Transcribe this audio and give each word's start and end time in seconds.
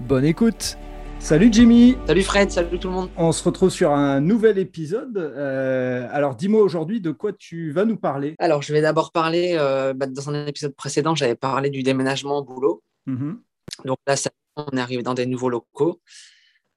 bonne 0.00 0.24
écoute 0.24 0.76
Salut 1.18 1.48
Jimmy 1.50 1.96
Salut 2.06 2.22
Fred, 2.22 2.50
salut 2.50 2.78
tout 2.78 2.88
le 2.88 2.94
monde 2.94 3.10
On 3.16 3.32
se 3.32 3.42
retrouve 3.42 3.70
sur 3.70 3.92
un 3.92 4.20
nouvel 4.20 4.58
épisode. 4.58 5.16
Euh, 5.16 6.06
alors 6.10 6.34
dis-moi 6.34 6.60
aujourd'hui 6.60 7.00
de 7.00 7.12
quoi 7.12 7.32
tu 7.32 7.70
vas 7.70 7.84
nous 7.84 7.96
parler? 7.96 8.34
Alors 8.38 8.60
je 8.60 8.72
vais 8.72 8.82
d'abord 8.82 9.12
parler, 9.12 9.56
euh, 9.58 9.94
bah, 9.94 10.06
dans 10.06 10.28
un 10.28 10.46
épisode 10.46 10.74
précédent 10.74 11.14
j'avais 11.14 11.34
parlé 11.34 11.70
du 11.70 11.82
déménagement 11.82 12.38
au 12.38 12.44
boulot. 12.44 12.82
Mhm. 13.06 13.40
Donc 13.84 13.98
là 14.06 14.16
ça, 14.16 14.30
on 14.56 14.76
est 14.76 14.80
arrivé 14.80 15.02
dans 15.02 15.14
des 15.14 15.26
nouveaux 15.26 15.48
locaux. 15.48 16.00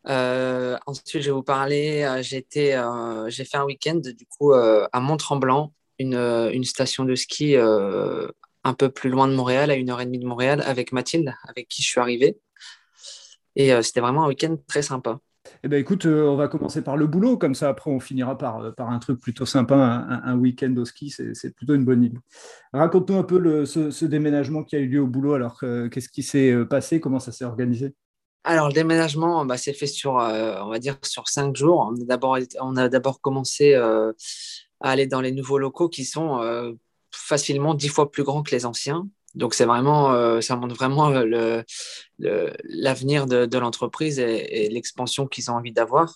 Euh, 0.07 0.77
ensuite 0.85 1.21
je 1.21 1.25
vais 1.25 1.31
vous 1.31 1.43
parler, 1.43 2.21
j'ai 2.21 2.45
fait 2.49 2.73
un 2.75 3.65
week-end 3.65 3.95
du 3.95 4.25
coup 4.29 4.53
à 4.53 4.99
Mont-Tremblant, 4.99 5.73
une, 5.99 6.15
une, 6.15 6.63
station 6.63 7.03
de 7.03 7.15
ski 7.15 7.57
un 7.57 8.73
peu 8.73 8.89
plus 8.89 9.09
loin 9.09 9.27
de 9.27 9.33
Montréal, 9.33 9.71
à 9.71 9.75
une 9.75 9.89
heure 9.89 9.99
et 9.99 10.05
demie 10.05 10.19
de 10.19 10.27
Montréal, 10.27 10.63
avec 10.65 10.93
Mathilde, 10.93 11.33
avec 11.47 11.67
qui 11.67 11.81
je 11.81 11.87
suis 11.87 11.99
arrivé. 11.99 12.37
Et 13.57 13.73
euh, 13.73 13.81
c'était 13.81 13.99
vraiment 13.99 14.23
un 14.23 14.27
week-end 14.27 14.55
très 14.67 14.83
sympa. 14.83 15.19
Eh 15.63 15.67
ben, 15.67 15.79
écoute, 15.79 16.05
euh, 16.05 16.27
on 16.27 16.35
va 16.35 16.47
commencer 16.47 16.83
par 16.83 16.95
le 16.95 17.07
boulot, 17.07 17.37
comme 17.37 17.55
ça 17.55 17.69
après 17.69 17.89
on 17.89 17.99
finira 17.99 18.37
par, 18.37 18.59
euh, 18.59 18.71
par 18.71 18.91
un 18.91 18.99
truc 18.99 19.19
plutôt 19.19 19.45
sympa, 19.45 19.75
un, 19.75 20.37
week-end 20.37 20.73
au 20.77 20.85
ski, 20.85 21.09
c'est 21.09 21.55
plutôt 21.55 21.73
une 21.73 21.83
bonne 21.83 22.03
idée. 22.03 22.19
Raconte-nous 22.71 23.17
un 23.17 23.23
peu 23.23 23.39
le, 23.39 23.65
ce, 23.65 24.05
déménagement 24.05 24.63
qui 24.63 24.75
a 24.75 24.79
eu 24.79 24.87
lieu 24.87 25.01
au 25.01 25.07
boulot, 25.07 25.33
alors 25.33 25.59
qu'est-ce 25.59 26.09
qui 26.09 26.21
s'est 26.21 26.53
passé, 26.69 26.99
comment 26.99 27.19
ça 27.19 27.31
s'est 27.31 27.45
organisé? 27.45 27.95
Alors, 28.43 28.67
le 28.67 28.73
déménagement 28.73 29.43
bah, 29.45 29.57
s'est 29.57 29.73
fait 29.73 29.87
sur, 29.87 30.13
on 30.13 30.69
va 30.69 30.79
dire, 30.79 30.97
sur 31.03 31.27
cinq 31.27 31.55
jours. 31.55 31.91
On 32.61 32.75
a 32.75 32.89
d'abord 32.89 33.21
commencé 33.21 33.73
à 33.73 34.13
aller 34.81 35.07
dans 35.07 35.21
les 35.21 35.31
nouveaux 35.31 35.57
locaux 35.57 35.89
qui 35.89 36.05
sont 36.05 36.75
facilement 37.11 37.73
dix 37.73 37.89
fois 37.89 38.11
plus 38.11 38.23
grands 38.23 38.43
que 38.43 38.51
les 38.51 38.65
anciens. 38.65 39.07
Donc, 39.35 39.53
c'est 39.53 39.65
vraiment, 39.65 40.13
euh, 40.13 40.41
ça 40.41 40.55
montre 40.55 40.75
vraiment 40.75 41.09
l'avenir 42.19 43.27
de, 43.27 43.57
l'entreprise 43.57 44.19
et, 44.19 44.69
l'expansion 44.69 45.27
qu'ils 45.27 45.51
ont 45.51 45.55
envie 45.55 45.71
d'avoir. 45.71 46.15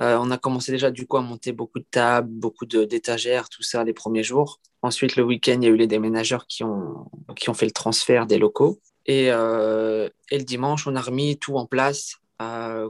Euh, 0.00 0.16
on 0.20 0.30
a 0.30 0.38
commencé 0.38 0.70
déjà 0.70 0.92
du 0.92 1.06
coup 1.06 1.16
à 1.16 1.22
monter 1.22 1.50
beaucoup 1.52 1.80
de 1.80 1.86
tables, 1.90 2.28
beaucoup 2.30 2.66
d'étagères, 2.66 3.48
tout 3.48 3.62
ça 3.62 3.82
les 3.84 3.92
premiers 3.92 4.22
jours. 4.22 4.60
Ensuite, 4.82 5.16
le 5.16 5.24
week-end, 5.24 5.58
il 5.60 5.64
y 5.64 5.66
a 5.66 5.70
eu 5.70 5.76
les 5.76 5.88
déménageurs 5.88 6.46
qui 6.46 6.62
ont, 6.62 7.10
qui 7.36 7.50
ont 7.50 7.54
fait 7.54 7.66
le 7.66 7.72
transfert 7.72 8.26
des 8.26 8.38
locaux. 8.38 8.80
Et, 9.06 9.30
euh, 9.30 10.08
et 10.30 10.38
le 10.38 10.44
dimanche, 10.44 10.86
on 10.86 10.94
a 10.94 11.00
remis 11.00 11.38
tout 11.38 11.56
en 11.56 11.66
place 11.66 12.16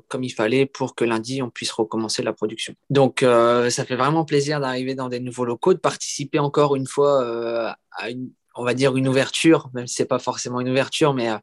comme 0.09 0.25
il 0.25 0.29
fallait 0.29 0.67
pour 0.67 0.95
que 0.95 1.06
lundi, 1.06 1.41
on 1.41 1.48
puisse 1.48 1.70
recommencer 1.70 2.23
la 2.23 2.34
production. 2.34 2.75
Donc, 2.91 3.20
ça 3.20 3.84
fait 3.86 3.97
vraiment 3.97 4.27
plaisir 4.27 4.61
d'arriver 4.61 4.95
dans 4.95 5.09
des 5.09 5.20
nouveaux 5.20 5.47
locaux, 5.47 5.73
de 5.73 5.79
participer 5.79 6.39
encore 6.39 6.77
une 6.77 6.86
fois 6.86 7.75
à 7.92 8.11
une, 8.11 8.29
on 8.59 8.64
va 8.64 8.75
dire, 8.75 8.97
une 8.97 9.09
ouverture, 9.09 9.70
même 9.73 9.87
si 9.87 9.95
ce 9.95 10.03
n'est 10.03 10.06
pas 10.09 10.19
forcément 10.19 10.61
une 10.61 10.69
ouverture, 10.69 11.14
mais 11.14 11.28
à, 11.28 11.42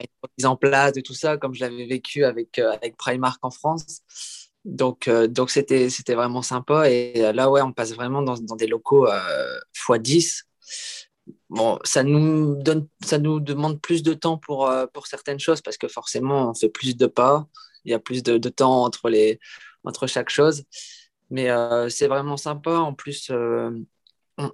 une 0.00 0.06
mise 0.38 0.46
en 0.46 0.56
place 0.56 0.92
de 0.92 1.00
tout 1.00 1.12
ça, 1.12 1.36
comme 1.36 1.54
je 1.54 1.60
l'avais 1.60 1.86
vécu 1.86 2.24
avec, 2.24 2.58
euh, 2.58 2.70
avec 2.72 2.96
Primark 2.96 3.44
en 3.44 3.50
France. 3.50 4.02
Donc, 4.64 5.08
euh, 5.08 5.26
donc 5.26 5.50
c'était, 5.50 5.90
c'était 5.90 6.14
vraiment 6.14 6.42
sympa. 6.42 6.88
Et 6.88 7.32
là, 7.32 7.50
ouais, 7.50 7.62
on 7.62 7.72
passe 7.72 7.92
vraiment 7.94 8.22
dans, 8.22 8.36
des 8.56 8.68
locaux 8.68 9.08
x10. 9.74 10.44
Bon, 11.50 11.78
ça 11.82 12.04
nous, 12.04 12.54
donne, 12.62 12.86
ça 13.04 13.18
nous 13.18 13.40
demande 13.40 13.80
plus 13.80 14.02
de 14.02 14.14
temps 14.14 14.38
pour, 14.38 14.68
euh, 14.68 14.86
pour 14.86 15.06
certaines 15.08 15.40
choses 15.40 15.60
parce 15.60 15.76
que 15.76 15.88
forcément, 15.88 16.50
on 16.50 16.54
fait 16.54 16.68
plus 16.68 16.96
de 16.96 17.06
pas. 17.06 17.46
Il 17.84 17.90
y 17.90 17.94
a 17.94 17.98
plus 17.98 18.22
de, 18.22 18.38
temps 18.48 18.84
entre, 18.84 19.08
les, 19.10 19.40
entre 19.82 20.06
chaque 20.06 20.30
chose. 20.30 20.62
Mais 21.30 21.48
c'est 21.88 22.06
vraiment 22.06 22.36
sympa. 22.36 22.76
En 22.76 22.92
plus, 22.92 23.32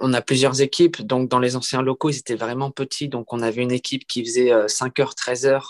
on 0.00 0.12
a 0.12 0.22
plusieurs 0.22 0.60
équipes. 0.60 1.02
Donc, 1.02 1.28
dans 1.28 1.38
les 1.38 1.56
anciens 1.56 1.82
locaux, 1.82 2.10
ils 2.10 2.18
étaient 2.18 2.34
vraiment 2.34 2.70
petits. 2.70 3.08
Donc, 3.08 3.32
on 3.32 3.42
avait 3.42 3.62
une 3.62 3.72
équipe 3.72 4.06
qui 4.06 4.24
faisait 4.24 4.50
5h, 4.66 5.00
euh, 5.00 5.04
13h. 5.04 5.62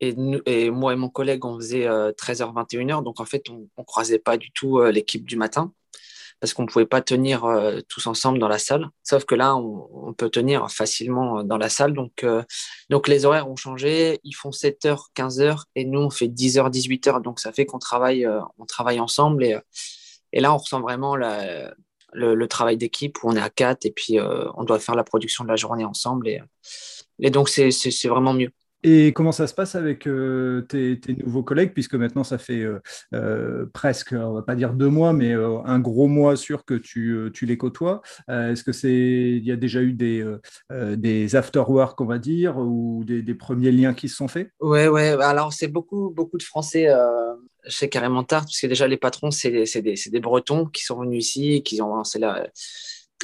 Et, 0.00 0.14
et 0.44 0.70
moi 0.70 0.92
et 0.92 0.96
mon 0.96 1.08
collègue, 1.08 1.44
on 1.44 1.56
faisait 1.56 1.86
13h, 1.86 2.42
euh, 2.42 2.62
21h. 2.62 3.02
Donc, 3.02 3.20
en 3.20 3.24
fait, 3.24 3.48
on 3.50 3.68
ne 3.78 3.84
croisait 3.84 4.18
pas 4.18 4.36
du 4.36 4.50
tout 4.52 4.78
euh, 4.78 4.90
l'équipe 4.90 5.24
du 5.24 5.36
matin 5.36 5.72
parce 6.38 6.52
qu'on 6.52 6.64
ne 6.64 6.68
pouvait 6.68 6.84
pas 6.84 7.00
tenir 7.00 7.46
tous 7.88 8.06
ensemble 8.06 8.38
dans 8.38 8.46
la 8.46 8.58
salle. 8.58 8.90
Sauf 9.02 9.24
que 9.24 9.34
là, 9.34 9.56
on, 9.56 10.12
peut 10.12 10.28
tenir 10.28 10.70
facilement 10.70 11.42
dans 11.42 11.56
la 11.56 11.70
salle. 11.70 11.94
Donc, 11.94 13.08
les 13.08 13.24
horaires 13.24 13.48
ont 13.48 13.56
changé. 13.56 14.20
Ils 14.22 14.34
font 14.34 14.50
7h, 14.50 15.06
15h 15.16 15.62
et 15.76 15.86
nous, 15.86 16.00
on 16.00 16.10
fait 16.10 16.28
10h, 16.28 16.70
18h. 16.70 17.22
Donc, 17.22 17.40
ça 17.40 17.52
fait 17.52 17.64
qu'on 17.64 17.78
travaille, 17.78 18.28
ensemble. 19.00 19.62
Et 20.34 20.40
là, 20.40 20.52
on 20.52 20.58
ressent 20.58 20.82
vraiment 20.82 21.16
la, 21.16 21.72
le, 22.16 22.48
travail 22.48 22.76
d'équipe 22.76 23.22
où 23.22 23.28
on 23.28 23.36
est 23.36 23.40
à 23.40 23.50
quatre 23.50 23.84
et 23.86 23.92
puis 23.92 24.18
euh, 24.18 24.46
on 24.54 24.64
doit 24.64 24.78
faire 24.78 24.94
la 24.94 25.04
production 25.04 25.44
de 25.44 25.48
la 25.48 25.56
journée 25.56 25.84
ensemble. 25.84 26.28
Et, 26.28 26.40
et 27.20 27.30
donc, 27.30 27.48
c'est 27.48 28.08
vraiment 28.08 28.34
mieux. 28.34 28.50
Et 28.82 29.12
comment 29.12 29.32
ça 29.32 29.46
se 29.46 29.54
passe 29.54 29.74
avec 29.74 30.06
euh, 30.06 30.62
tes, 30.62 31.00
nouveaux 31.24 31.42
collègues, 31.42 31.72
puisque 31.72 31.94
maintenant 31.94 32.24
ça 32.24 32.38
fait 32.38 32.64
euh, 33.14 33.66
presque, 33.72 34.12
on 34.12 34.32
va 34.32 34.42
pas 34.42 34.54
dire 34.54 34.74
deux 34.74 34.88
mois, 34.88 35.12
mais 35.12 35.32
un 35.32 35.78
gros 35.78 36.06
mois 36.06 36.36
sûr 36.36 36.64
que 36.64 36.74
tu, 36.74 37.30
tu 37.32 37.46
les 37.46 37.56
côtoies. 37.56 38.02
Est-ce 38.28 38.62
que 38.62 38.72
c'est, 38.72 38.92
il 38.92 39.44
y 39.44 39.52
a 39.52 39.56
déjà 39.56 39.80
eu 39.82 39.92
des, 39.92 40.24
des 40.70 41.36
after 41.36 41.64
work, 41.66 42.00
on 42.00 42.06
va 42.06 42.18
dire, 42.18 42.58
ou 42.58 43.04
des, 43.04 43.34
premiers 43.34 43.72
liens 43.72 43.94
qui 43.94 44.08
se 44.08 44.16
sont 44.16 44.28
faits? 44.28 44.50
Ouais, 44.60 44.88
ouais. 44.88 45.16
Alors 45.20 45.52
c'est 45.52 45.68
beaucoup, 45.68 46.10
beaucoup 46.10 46.38
de 46.38 46.42
Français 46.42 46.88
chez 47.68 47.88
Carrément 47.88 48.24
Tard, 48.24 48.42
parce 48.42 48.60
que 48.60 48.66
déjà 48.66 48.86
les 48.86 48.96
patrons, 48.96 49.30
c'est 49.30 49.50
des, 49.50 49.94
des, 50.10 50.20
Bretons 50.20 50.66
qui 50.66 50.84
sont 50.84 51.00
venus 51.00 51.26
ici, 51.26 51.62
qui 51.62 51.80
ont 51.82 51.94
lancé 51.94 52.18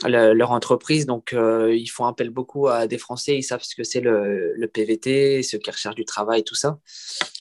leur 0.08 0.50
entreprise. 0.50 1.06
Donc, 1.06 1.32
euh, 1.32 1.74
ils 1.74 1.88
font 1.88 2.06
appel 2.06 2.30
beaucoup 2.30 2.68
à 2.68 2.86
des 2.86 2.98
Français, 2.98 3.36
ils 3.36 3.42
savent 3.42 3.62
ce 3.62 3.74
que 3.74 3.84
c'est 3.84 4.00
le, 4.00 4.52
le, 4.54 4.68
PVT, 4.68 5.42
ceux 5.42 5.58
qui 5.58 5.70
recherchent 5.70 5.96
du 5.96 6.04
travail, 6.04 6.44
tout 6.44 6.54
ça. 6.54 6.78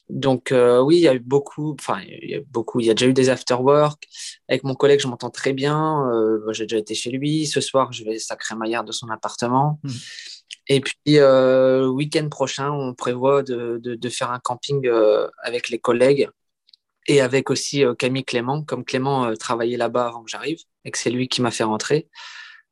Donc, 0.10 0.52
euh, 0.52 0.82
oui, 0.82 0.98
il 0.98 1.02
y 1.02 1.08
a 1.08 1.14
eu 1.14 1.20
beaucoup, 1.20 1.76
enfin, 1.80 2.02
il 2.06 2.30
y 2.30 2.36
a 2.36 2.42
beaucoup, 2.50 2.80
il 2.80 2.86
y 2.86 2.90
a 2.90 2.94
déjà 2.94 3.10
eu 3.10 3.14
des 3.14 3.30
after-work. 3.30 4.04
Avec 4.50 4.64
mon 4.64 4.76
collègue, 4.76 5.00
je 5.00 5.08
m'entends 5.08 5.30
très 5.30 5.54
bien. 5.54 6.10
Euh, 6.12 6.52
j'ai 6.52 6.66
déjà 6.66 6.78
été 6.78 6.96
chez 6.96 7.12
lui. 7.12 7.48
Ce 7.48 7.62
soir, 7.62 7.92
je 7.94 8.04
vais 8.04 8.20
sacrer 8.20 8.56
Maillard 8.56 8.84
de 8.84 8.92
son 8.92 9.10
appartement. 9.10 9.80
Mmh. 9.84 9.90
Et 10.68 10.82
puis, 10.82 11.20
week-end 11.20 12.30
prochain, 12.30 12.72
on 12.72 12.94
prévoit 12.94 13.44
de, 13.44 13.80
de, 13.82 13.96
de 13.96 14.10
faire 14.10 14.32
un 14.32 14.40
camping 14.40 14.88
avec 15.44 15.70
les 15.70 15.80
collègues 15.80 16.30
et 17.08 17.20
avec 17.20 17.50
aussi 17.50 17.84
Camille 17.98 18.24
Clément, 18.24 18.64
comme 18.64 18.86
Clément 18.86 19.34
travaillait 19.36 19.76
là-bas 19.76 20.08
avant 20.08 20.24
que 20.24 20.30
j'arrive, 20.30 20.60
et 20.86 20.92
que 20.92 20.98
c'est 20.98 21.10
lui 21.10 21.28
qui 21.28 21.42
m'a 21.42 21.52
fait 21.52 21.64
rentrer. 21.64 22.08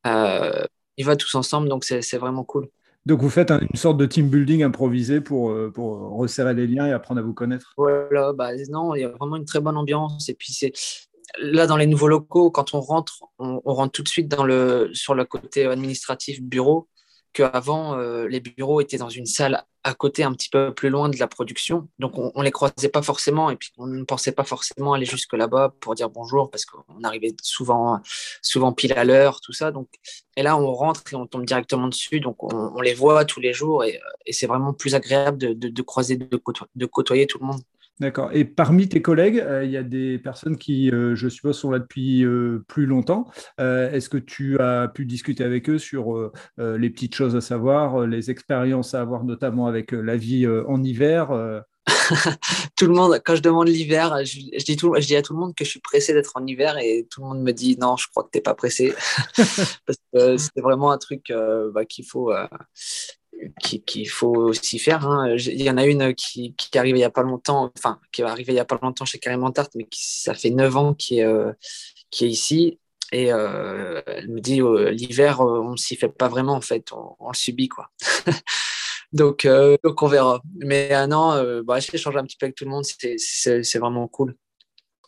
Euh, 0.07 0.63
il 0.97 1.05
va 1.05 1.15
tous 1.15 1.33
ensemble, 1.35 1.69
donc 1.69 1.83
c'est 1.83 2.17
vraiment 2.17 2.43
cool. 2.43 2.67
Donc 3.05 3.21
vous 3.21 3.29
faites 3.29 3.51
une 3.51 3.75
sorte 3.75 3.97
de 3.97 4.05
team 4.05 4.29
building 4.29 4.63
improvisé 4.63 5.21
pour, 5.21 5.55
pour 5.73 6.17
resserrer 6.17 6.53
les 6.53 6.67
liens 6.67 6.85
et 6.85 6.91
apprendre 6.91 7.21
à 7.21 7.23
vous 7.23 7.33
connaître 7.33 7.73
Voilà, 7.77 8.33
bah, 8.33 8.51
non, 8.69 8.93
il 8.93 9.01
y 9.01 9.03
a 9.05 9.09
vraiment 9.09 9.37
une 9.37 9.45
très 9.45 9.61
bonne 9.61 9.77
ambiance. 9.77 10.27
Et 10.27 10.33
puis 10.33 10.51
c'est 10.51 10.73
là 11.39 11.65
dans 11.65 11.77
les 11.77 11.87
nouveaux 11.87 12.09
locaux, 12.09 12.51
quand 12.51 12.73
on 12.73 12.81
rentre, 12.81 13.23
on, 13.39 13.61
on, 13.63 13.73
rentre 13.73 13.93
tout 13.93 14.03
de 14.03 14.09
suite 14.09 14.27
dans 14.27 14.43
le, 14.43 14.89
sur 14.93 15.15
le 15.15 15.23
côté 15.23 15.65
administratif 15.65 16.41
bureau 16.41 16.89
qu'avant, 17.33 17.97
euh, 17.97 18.27
les 18.27 18.39
bureaux 18.39 18.81
étaient 18.81 18.97
dans 18.97 19.09
une 19.09 19.25
salle 19.25 19.63
à 19.83 19.93
côté, 19.93 20.23
un 20.23 20.33
petit 20.33 20.49
peu 20.49 20.73
plus 20.73 20.89
loin 20.89 21.09
de 21.09 21.17
la 21.17 21.27
production. 21.27 21.87
Donc, 21.99 22.17
on 22.17 22.31
ne 22.37 22.43
les 22.43 22.51
croisait 22.51 22.89
pas 22.89 23.01
forcément 23.01 23.49
et 23.49 23.55
puis 23.55 23.71
on 23.77 23.87
ne 23.87 24.03
pensait 24.03 24.33
pas 24.33 24.43
forcément 24.43 24.93
aller 24.93 25.05
jusque 25.05 25.33
là-bas 25.33 25.73
pour 25.79 25.95
dire 25.95 26.09
bonjour 26.09 26.51
parce 26.51 26.65
qu'on 26.65 27.03
arrivait 27.03 27.33
souvent, 27.41 28.01
souvent 28.41 28.73
pile 28.73 28.93
à 28.93 29.05
l'heure, 29.05 29.39
tout 29.41 29.53
ça. 29.53 29.71
Donc, 29.71 29.87
et 30.35 30.43
là, 30.43 30.57
on 30.57 30.73
rentre 30.73 31.01
et 31.13 31.15
on 31.15 31.27
tombe 31.27 31.45
directement 31.45 31.87
dessus. 31.87 32.19
Donc, 32.19 32.43
on, 32.43 32.81
les 32.81 32.93
voit 32.93 33.23
tous 33.25 33.39
les 33.39 33.53
jours 33.53 33.83
et, 33.83 33.99
c'est 34.31 34.47
vraiment 34.47 34.73
plus 34.73 34.95
agréable 34.95 35.37
de, 35.37 35.81
croiser, 35.81 36.17
de, 36.17 36.27
de 36.75 36.85
côtoyer 36.85 37.25
tout 37.25 37.39
le 37.39 37.45
monde. 37.45 37.61
D'accord. 37.99 38.29
Et 38.31 38.45
parmi 38.45 38.87
tes 38.87 39.01
collègues, 39.01 39.39
euh, 39.39 39.65
il 39.65 39.71
y 39.71 39.77
a 39.77 39.83
des 39.83 40.19
personnes 40.19 40.57
qui, 40.57 40.89
euh, 40.89 41.15
je 41.15 41.27
suppose, 41.27 41.57
sont 41.57 41.69
là 41.69 41.79
depuis 41.79 42.23
euh, 42.23 42.63
plus 42.69 42.85
longtemps. 42.85 43.29
Est-ce 43.57 44.07
que 44.07 44.17
tu 44.17 44.57
as 44.59 44.87
pu 44.87 45.05
discuter 45.05 45.43
avec 45.43 45.69
eux 45.69 45.77
sur 45.77 46.31
les 46.57 46.89
petites 46.89 47.15
choses 47.15 47.35
à 47.35 47.41
savoir, 47.41 48.07
les 48.07 48.31
expériences 48.31 48.93
à 48.93 49.01
avoir, 49.01 49.23
notamment 49.23 49.67
avec 49.67 49.91
la 49.91 50.15
vie 50.15 50.47
en 50.47 50.81
hiver 50.83 51.63
tout 52.75 52.85
le 52.85 52.93
monde, 52.93 53.19
quand 53.25 53.35
je 53.35 53.41
demande 53.41 53.67
l'hiver, 53.67 54.23
je, 54.23 54.63
dis 54.63 54.75
tout, 54.75 54.93
je 54.97 55.05
dis 55.05 55.15
à 55.15 55.21
tout 55.21 55.33
le 55.33 55.39
monde 55.39 55.55
que 55.55 55.65
je 55.65 55.69
suis 55.69 55.79
pressé 55.79 56.13
d'être 56.13 56.31
en 56.35 56.45
hiver 56.45 56.77
et 56.77 57.07
tout 57.09 57.21
le 57.21 57.27
monde 57.27 57.41
me 57.41 57.51
dit 57.51 57.77
non, 57.79 57.97
je 57.97 58.07
crois 58.09 58.23
que 58.23 58.29
tu 58.31 58.37
n'es 58.37 58.41
pas 58.41 58.55
pressé. 58.55 58.93
Parce 59.35 59.97
que 60.13 60.37
c'est 60.37 60.61
vraiment 60.61 60.91
un 60.91 60.97
truc 60.97 61.31
bah, 61.73 61.85
qu'il 61.85 62.05
faut, 62.05 62.31
qu'il 63.61 64.09
faut 64.09 64.35
aussi 64.35 64.79
faire. 64.79 65.07
Hein. 65.07 65.35
Il 65.37 65.61
y 65.61 65.69
en 65.69 65.77
a 65.77 65.85
une 65.85 66.13
qui, 66.13 66.55
qui 66.55 66.69
est 66.73 66.77
arrivée 66.77 66.99
il 66.99 67.01
n'y 67.01 67.05
a 67.05 67.09
pas 67.09 67.23
longtemps, 67.23 67.71
enfin, 67.77 67.99
qui 68.11 68.21
est 68.21 68.25
arrivée 68.25 68.53
il 68.53 68.55
n'y 68.55 68.61
a 68.61 68.65
pas 68.65 68.79
longtemps 68.81 69.05
chez 69.05 69.19
Karim 69.19 69.51
Tarte, 69.53 69.73
mais 69.75 69.85
qui, 69.85 70.01
ça 70.03 70.33
fait 70.33 70.49
9 70.49 70.77
ans 70.77 70.93
qui 70.93 71.19
est, 71.19 71.25
euh, 71.25 71.51
est 72.11 72.25
ici. 72.25 72.79
Et 73.11 73.33
euh, 73.33 74.01
elle 74.05 74.29
me 74.29 74.39
dit, 74.39 74.61
euh, 74.61 74.91
l'hiver, 74.91 75.39
on 75.39 75.71
ne 75.71 75.77
s'y 75.77 75.95
fait 75.95 76.09
pas 76.09 76.27
vraiment, 76.27 76.53
en 76.53 76.61
fait, 76.61 76.91
on, 76.91 77.29
le 77.29 77.33
subit, 77.33 77.67
quoi. 77.67 77.89
donc, 79.13 79.47
donc, 79.83 80.03
on 80.03 80.07
verra. 80.07 80.41
Mais 80.57 80.93
un 80.93 81.11
an, 81.11 81.61
bah, 81.63 81.79
j'échange 81.79 82.15
un 82.17 82.23
petit 82.23 82.37
peu 82.37 82.45
avec 82.45 82.55
tout 82.55 82.65
le 82.65 82.71
monde, 82.71 82.85
c'est 82.85 83.79
vraiment 83.79 84.07
cool. 84.07 84.35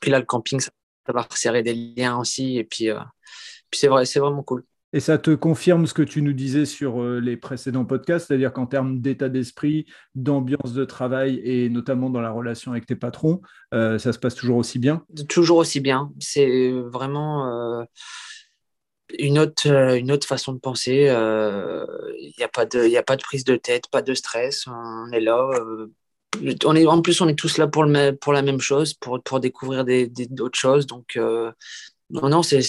Puis 0.02 0.10
là, 0.10 0.20
le 0.20 0.26
camping, 0.26 0.60
ça 0.60 0.72
va 1.10 1.22
resserrer 1.22 1.62
des 1.62 1.74
liens 1.74 2.18
aussi. 2.18 2.58
Et 2.58 2.64
puis, 2.64 2.90
puis 3.70 3.80
c'est 3.80 3.88
vrai, 3.88 4.06
c'est 4.06 4.20
vraiment 4.20 4.42
cool. 4.42 4.66
Et 4.94 5.00
ça 5.00 5.18
te 5.18 5.32
confirme 5.32 5.88
ce 5.88 5.94
que 5.94 6.02
tu 6.02 6.22
nous 6.22 6.34
disais 6.34 6.66
sur 6.66 7.02
euh, 7.02 7.20
les 7.20 7.38
précédents 7.38 7.86
podcasts, 7.86 8.28
c'est-à-dire 8.28 8.52
qu'en 8.52 8.66
termes 8.66 9.00
d'état 9.00 9.30
d'esprit, 9.30 9.86
d'ambiance 10.16 10.74
de 10.74 10.84
travail 10.84 11.42
et 11.46 11.70
notamment 11.70 12.10
dans 12.10 12.20
la 12.20 12.32
relation 12.32 12.72
avec 12.72 12.86
tes 12.86 12.96
patrons, 12.96 13.42
euh, 13.74 13.98
ça 14.00 14.12
se 14.12 14.20
passe 14.20 14.36
toujours 14.36 14.58
aussi 14.58 14.80
bien? 14.80 15.06
Toujours 15.30 15.58
aussi 15.58 15.80
bien. 15.80 16.12
C'est 16.20 16.72
vraiment 16.72 17.80
euh, 17.80 17.84
une, 19.18 19.40
autre, 19.40 19.68
une 19.68 20.12
autre 20.12 20.28
façon 20.28 20.52
de 20.52 20.60
penser. 20.60 21.06
Il 21.06 22.34
n'y 22.38 22.44
a, 22.44 22.50
pas 22.50 22.66
de, 22.66 22.94
a 22.98 23.04
pas 23.04 23.16
de 23.16 23.24
prise 23.24 23.46
de 23.46 23.56
tête, 23.56 23.88
pas 23.90 24.02
de 24.02 24.14
stress. 24.14 24.68
On 24.68 25.10
est 25.14 25.22
là. 25.22 25.50
on 26.66 26.76
est, 26.76 26.86
en 26.86 27.02
plus, 27.02 27.22
on 27.22 27.30
est 27.30 27.40
tous 27.40 27.58
là 27.58 27.68
pour, 27.68 27.86
le, 27.86 28.12
pour 28.12 28.34
la 28.34 28.42
même 28.42 28.60
chose, 28.60 28.94
pour, 28.94 29.24
pour 29.24 29.40
découvrir 29.40 29.86
d'autres 29.86 30.12
des, 30.12 30.50
choses. 30.54 30.86
Donc, 30.86 31.18
non, 31.18 32.28
non, 32.28 32.44
c'est 32.44 32.62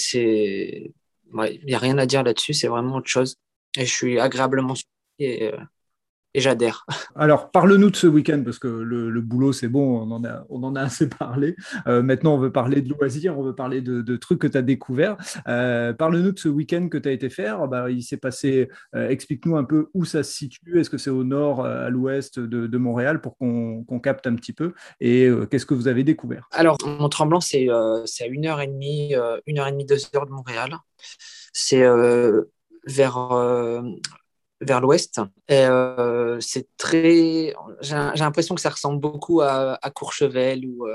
il 1.34 1.64
n'y 1.67 1.75
a 1.75 1.79
rien 1.79 1.99
à 1.99 2.06
dire 2.06 2.23
là-dessus, 2.23 2.55
c'est 2.55 2.69
vraiment 2.69 2.96
autre 2.96 3.08
chose. 3.08 3.37
Et 3.76 3.87
je 3.87 3.93
suis 3.93 4.20
agréablement 4.20 4.75
surpris 4.75 4.90
et, 5.19 5.52
euh, 5.52 5.58
j'adhère. 6.40 6.87
Alors, 7.14 7.50
parle-nous 7.50 7.90
de 7.90 7.96
ce 7.96 8.06
week-end, 8.06 8.43
parce 8.44 8.58
que 8.58 8.69
le, 8.69 9.20
boulot, 9.20 9.52
c'est 9.52 9.69
bon, 9.69 10.00
on 10.00 10.11
en 10.11 10.25
a, 10.25 10.44
on 10.49 10.62
en 10.62 10.75
a 10.75 10.82
assez 10.82 11.08
parlé. 11.08 11.56
Euh, 11.87 12.02
maintenant, 12.02 12.34
on 12.34 12.38
veut 12.38 12.52
parler 12.52 12.82
de 12.82 12.88
loisirs, 12.93 13.38
on 13.38 13.43
veut 13.43 13.55
parler 13.55 13.81
de, 13.81 14.17
trucs 14.17 14.40
que 14.40 14.46
tu 14.46 14.58
as 14.58 14.62
découverts. 14.62 15.17
Euh, 15.49 15.93
parle-nous 15.93 16.32
de 16.32 16.38
ce 16.38 16.49
week-end 16.49 16.88
que 16.88 16.99
tu 16.99 17.08
as 17.08 17.12
été 17.12 17.29
faire. 17.31 17.67
Bah, 17.69 17.90
il 17.90 18.02
s'est 18.02 18.17
passé, 18.17 18.69
explique-nous 18.94 19.56
un 19.56 19.64
peu 19.64 19.88
où 19.94 20.05
ça 20.05 20.23
se 20.23 20.32
situe. 20.32 20.81
Est-ce 20.81 20.90
que 20.90 20.99
c'est 20.99 21.11
au 21.11 21.25
nord, 21.25 21.64
à 21.64 21.90
l'ouest 21.90 22.38
de, 22.38 22.78
Montréal, 22.78 23.20
pour 23.20 23.37
qu'on 23.37 24.00
capte 24.02 24.26
un 24.26 24.35
petit 24.35 24.52
peu? 24.52 24.73
Et 25.00 25.28
qu'est-ce 25.50 25.67
que 25.67 25.75
vous 25.75 25.88
avez 25.88 26.05
découvert? 26.05 26.49
Alors, 26.52 26.78
Mont-Tremblant, 26.85 27.40
c'est 27.40 27.69
à 27.69 28.26
une 28.26 28.46
heure 28.46 28.61
et 28.61 28.67
demie, 28.67 29.14
une 29.46 29.58
heure 29.58 29.69
et 29.69 29.73
demie, 29.73 29.87
deux 29.87 29.99
heures 30.14 30.26
de 30.26 30.32
Montréal. 30.32 30.76
C'est 31.52 31.82
euh, 31.82 32.43
vers, 32.87 33.32
euh, 33.32 33.82
vers 34.62 34.81
l'ouest. 34.81 35.20
Euh, 35.50 36.38
c'est 36.41 36.69
très. 36.76 37.55
J'ai 37.81 37.94
l'impression 38.17 38.55
que 38.55 38.61
ça 38.61 38.70
ressemble 38.70 39.00
beaucoup 39.00 39.41
à, 39.41 39.79
Courchevel 39.94 40.67
ou, 40.67 40.87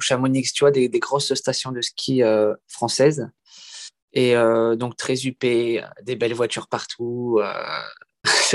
Chamonix, 0.00 0.52
tu 0.52 0.64
vois, 0.64 0.70
des, 0.70 0.88
grosses 0.88 1.34
stations 1.34 1.72
de 1.72 1.80
ski 1.80 2.22
françaises. 2.68 3.28
Et 4.12 4.34
donc 4.76 4.96
très 4.96 5.26
huppé, 5.26 5.84
des 6.02 6.16
belles 6.16 6.34
voitures 6.34 6.68
partout. 6.68 7.40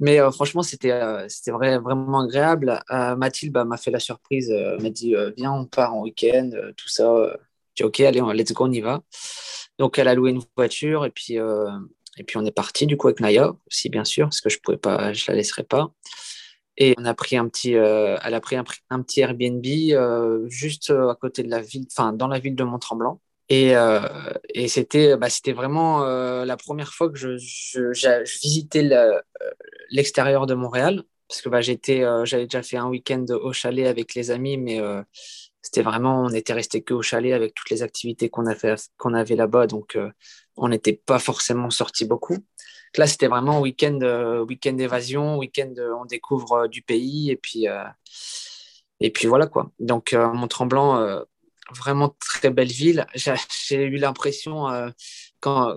mais 0.00 0.18
franchement, 0.32 0.62
c'était 0.62 0.90
vraiment 1.78 2.20
agréable. 2.20 2.82
Mathilde 2.90 3.52
bah, 3.52 3.64
m'a 3.64 3.76
fait 3.76 3.90
la 3.90 4.00
surprise, 4.00 4.50
m'a 4.80 4.90
dit 4.90 5.14
Viens, 5.36 5.52
on 5.52 5.66
part 5.66 5.94
en 5.94 6.02
week-end, 6.02 6.50
tout 6.76 6.88
ça. 6.88 7.36
J'ai 7.74 7.84
ok, 7.84 8.00
allez, 8.00 8.20
let's 8.34 8.52
go, 8.52 8.66
on 8.66 8.72
y 8.72 8.80
va. 8.80 9.02
Donc, 9.78 9.98
elle 9.98 10.08
a 10.08 10.14
loué 10.14 10.30
une 10.30 10.42
voiture 10.56 11.04
et 11.04 11.10
puis, 11.10 11.38
euh, 11.38 11.70
et 12.18 12.24
puis 12.24 12.36
on 12.36 12.44
est 12.44 12.54
parti 12.54 12.86
du 12.86 12.96
coup 12.96 13.08
avec 13.08 13.20
Naya 13.20 13.54
aussi, 13.66 13.88
bien 13.88 14.04
sûr, 14.04 14.26
parce 14.26 14.40
que 14.40 14.48
je 14.48 14.58
pouvais 14.60 14.76
pas, 14.76 15.12
je 15.12 15.24
la 15.28 15.36
laisserai 15.36 15.64
pas. 15.64 15.92
Et 16.76 16.94
on 16.98 17.04
a 17.04 17.14
pris 17.14 17.36
un 17.36 17.48
petit, 17.48 17.76
euh, 17.76 18.16
elle 18.24 18.34
a 18.34 18.40
pris 18.40 18.56
un, 18.56 18.64
petit 18.64 19.20
Airbnb 19.20 19.64
euh, 19.92 20.48
juste 20.48 20.90
à 20.90 21.16
côté 21.20 21.42
de 21.44 21.50
la 21.50 21.60
ville, 21.60 21.86
enfin 21.92 22.12
dans 22.12 22.26
la 22.26 22.40
ville 22.40 22.56
de 22.56 22.64
Mont-Tremblant. 22.64 23.20
Et, 23.48 23.74
c'était, 24.68 25.16
bah, 25.16 25.28
c'était 25.28 25.52
vraiment 25.52 26.04
la 26.44 26.56
première 26.56 26.92
fois 26.92 27.10
que 27.10 27.16
je, 27.16 27.36
visitais 28.42 28.88
l'extérieur 29.90 30.46
de 30.46 30.54
Montréal, 30.54 31.04
parce 31.28 31.42
que 31.42 31.48
bah, 31.48 31.60
j'étais, 31.60 32.02
j'avais 32.24 32.46
déjà 32.46 32.62
fait 32.62 32.78
un 32.78 32.88
week-end 32.88 33.26
au 33.30 33.52
chalet 33.52 33.86
avec 33.86 34.14
les 34.14 34.30
amis, 34.30 34.56
mais 34.56 34.80
c'était 35.64 35.82
vraiment, 35.82 36.22
on 36.22 36.28
était 36.28 36.52
resté 36.52 36.82
que 36.82 36.92
au 36.92 37.00
chalet 37.00 37.32
avec 37.32 37.54
toutes 37.54 37.70
les 37.70 37.82
activités 37.82 38.28
qu'on 38.28 38.44
qu'on 38.98 39.14
avait 39.14 39.34
là-bas, 39.34 39.66
donc 39.66 39.96
euh, 39.96 40.10
on 40.56 40.68
n'était 40.68 40.92
pas 40.92 41.18
forcément 41.18 41.70
sorti 41.70 42.04
beaucoup. 42.04 42.38
Là, 42.96 43.06
c'était 43.06 43.26
vraiment 43.26 43.60
week-end, 43.60 43.98
euh, 44.02 44.44
week-end 44.44 44.74
d'évasion, 44.74 45.36
week-end 45.38 45.72
euh, 45.78 45.94
on 46.00 46.04
découvre 46.04 46.68
du 46.68 46.82
pays 46.82 47.30
et 47.30 47.36
puis 47.36 47.66
et 49.00 49.10
puis 49.10 49.26
voilà 49.26 49.46
quoi. 49.46 49.70
Donc 49.80 50.12
Mont-Tremblant, 50.12 51.24
vraiment 51.74 52.14
très 52.20 52.50
belle 52.50 52.70
ville. 52.70 53.06
J'ai 53.14 53.84
eu 53.84 53.96
l'impression 53.96 54.68
quand 55.40 55.74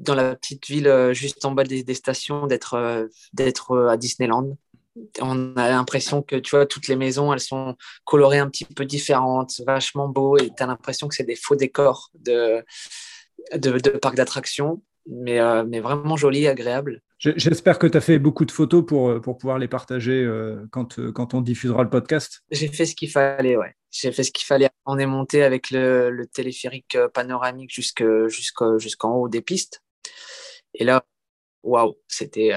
dans 0.00 0.14
la 0.14 0.34
petite 0.34 0.66
ville 0.66 1.10
juste 1.12 1.44
en 1.44 1.52
bas 1.52 1.64
des, 1.64 1.84
des 1.84 1.94
stations 1.94 2.46
d'être 2.46 3.08
d'être 3.34 3.78
à 3.86 3.96
Disneyland 3.96 4.56
on 5.20 5.56
a 5.56 5.68
l'impression 5.70 6.22
que 6.22 6.36
tu 6.36 6.56
vois 6.56 6.66
toutes 6.66 6.88
les 6.88 6.96
maisons 6.96 7.32
elles 7.32 7.40
sont 7.40 7.76
colorées 8.04 8.38
un 8.38 8.48
petit 8.48 8.64
peu 8.64 8.84
différentes 8.84 9.60
vachement 9.66 10.08
beau 10.08 10.36
et 10.38 10.50
tu 10.56 10.62
as 10.62 10.66
l'impression 10.66 11.08
que 11.08 11.14
c'est 11.14 11.24
des 11.24 11.36
faux 11.36 11.56
décors 11.56 12.10
de 12.14 12.64
de, 13.52 13.78
de 13.78 13.90
parcs 13.90 14.16
d'attractions 14.16 14.82
mais, 15.06 15.38
euh, 15.38 15.64
mais 15.64 15.80
vraiment 15.80 16.16
joli 16.16 16.46
agréable 16.46 17.00
J'espère 17.18 17.78
que 17.78 17.86
tu 17.86 17.96
as 17.96 18.02
fait 18.02 18.18
beaucoup 18.18 18.44
de 18.44 18.50
photos 18.50 18.84
pour, 18.84 19.08
euh, 19.08 19.20
pour 19.20 19.38
pouvoir 19.38 19.58
les 19.58 19.68
partager 19.68 20.22
euh, 20.22 20.66
quand, 20.70 21.00
quand 21.12 21.32
on 21.32 21.40
diffusera 21.40 21.82
le 21.82 21.88
podcast. 21.88 22.42
J'ai 22.50 22.68
fait 22.68 22.84
ce 22.84 22.94
qu'il 22.94 23.08
fallait, 23.08 23.56
ouais. 23.56 23.74
J'ai 23.90 24.12
fait 24.12 24.24
ce 24.24 24.30
qu'il 24.30 24.44
fallait. 24.44 24.68
On 24.84 24.98
est 24.98 25.06
monté 25.06 25.42
avec 25.42 25.70
le, 25.70 26.10
le 26.10 26.26
téléphérique 26.26 26.98
panoramique 27.14 27.72
jusqu'en 27.72 29.14
haut 29.14 29.28
des 29.28 29.40
pistes. 29.40 29.80
Et 30.74 30.84
là, 30.84 31.06
waouh, 31.62 31.94
c'était 32.08 32.52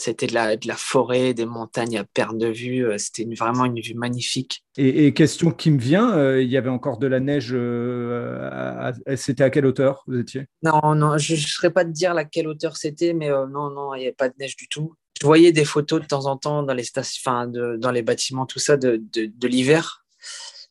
c'était 0.00 0.26
de 0.26 0.34
la, 0.34 0.56
de 0.56 0.66
la 0.66 0.76
forêt, 0.76 1.34
des 1.34 1.46
montagnes 1.46 1.98
à 1.98 2.04
perte 2.04 2.36
de 2.36 2.48
vue. 2.48 2.86
Euh, 2.86 2.98
c'était 2.98 3.26
vraiment 3.34 3.64
une 3.64 3.80
vue 3.80 3.94
magnifique. 3.94 4.64
Et, 4.76 5.12
question 5.14 5.50
qui 5.50 5.70
me 5.70 5.78
vient, 5.78 6.16
euh, 6.16 6.42
il 6.42 6.48
y 6.48 6.56
avait 6.56 6.70
encore 6.70 6.98
de 6.98 7.06
la 7.06 7.20
neige. 7.20 7.50
Euh, 7.52 8.92
c'était 9.16 9.44
à 9.44 9.50
quelle 9.50 9.66
hauteur 9.66 10.02
vous 10.06 10.18
étiez? 10.18 10.46
Non, 10.62 10.94
non, 10.94 11.18
je 11.18 11.34
ne 11.34 11.38
saurais 11.38 11.70
pas 11.70 11.84
te 11.84 11.90
dire 11.90 12.16
à 12.16 12.24
quelle 12.24 12.48
hauteur 12.48 12.76
c'était, 12.76 13.12
mais 13.12 13.28
non, 13.28 13.70
non, 13.70 13.94
il 13.94 13.98
n'y 13.98 14.04
avait 14.06 14.14
pas 14.14 14.28
de 14.28 14.34
neige 14.38 14.56
du 14.56 14.68
tout. 14.68 14.94
Je 15.20 15.26
voyais 15.26 15.52
des 15.52 15.64
photos 15.64 16.00
de 16.00 16.06
temps 16.06 16.26
en 16.26 16.36
temps 16.36 16.62
dans 16.62 16.72
les, 16.72 16.84
stations, 16.84 17.46
de, 17.46 17.76
dans 17.76 17.90
les 17.90 18.02
bâtiments, 18.02 18.46
tout 18.46 18.58
ça, 18.58 18.76
de, 18.76 19.02
de, 19.12 19.26
de 19.26 19.48
l'hiver. 19.48 20.04